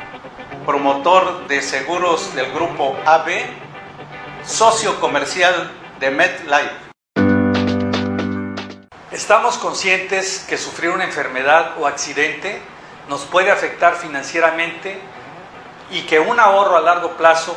[0.65, 3.27] promotor de seguros del grupo AB,
[4.45, 6.93] socio comercial de MedLife.
[9.11, 12.63] Estamos conscientes que sufrir una enfermedad o accidente
[13.09, 15.01] nos puede afectar financieramente
[15.91, 17.57] y que un ahorro a largo plazo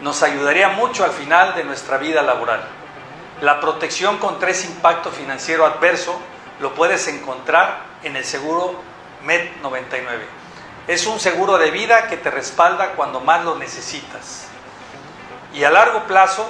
[0.00, 2.62] nos ayudaría mucho al final de nuestra vida laboral.
[3.40, 6.18] La protección contra ese impacto financiero adverso
[6.60, 8.80] lo puedes encontrar en el seguro
[9.24, 10.24] MED 99.
[10.86, 14.46] Es un seguro de vida que te respalda cuando más lo necesitas.
[15.54, 16.48] Y a largo plazo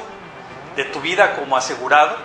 [0.77, 2.17] de tu vida como asegurado,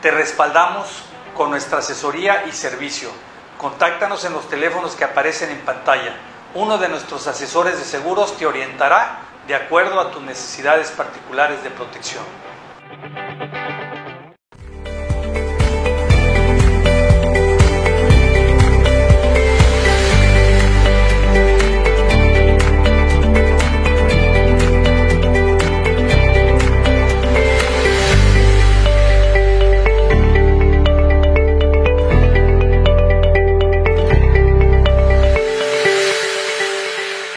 [0.00, 1.02] te respaldamos
[1.36, 3.10] con nuestra asesoría y servicio.
[3.58, 6.14] Contáctanos en los teléfonos que aparecen en pantalla.
[6.54, 11.70] Uno de nuestros asesores de seguros te orientará de acuerdo a tus necesidades particulares de
[11.70, 12.22] protección.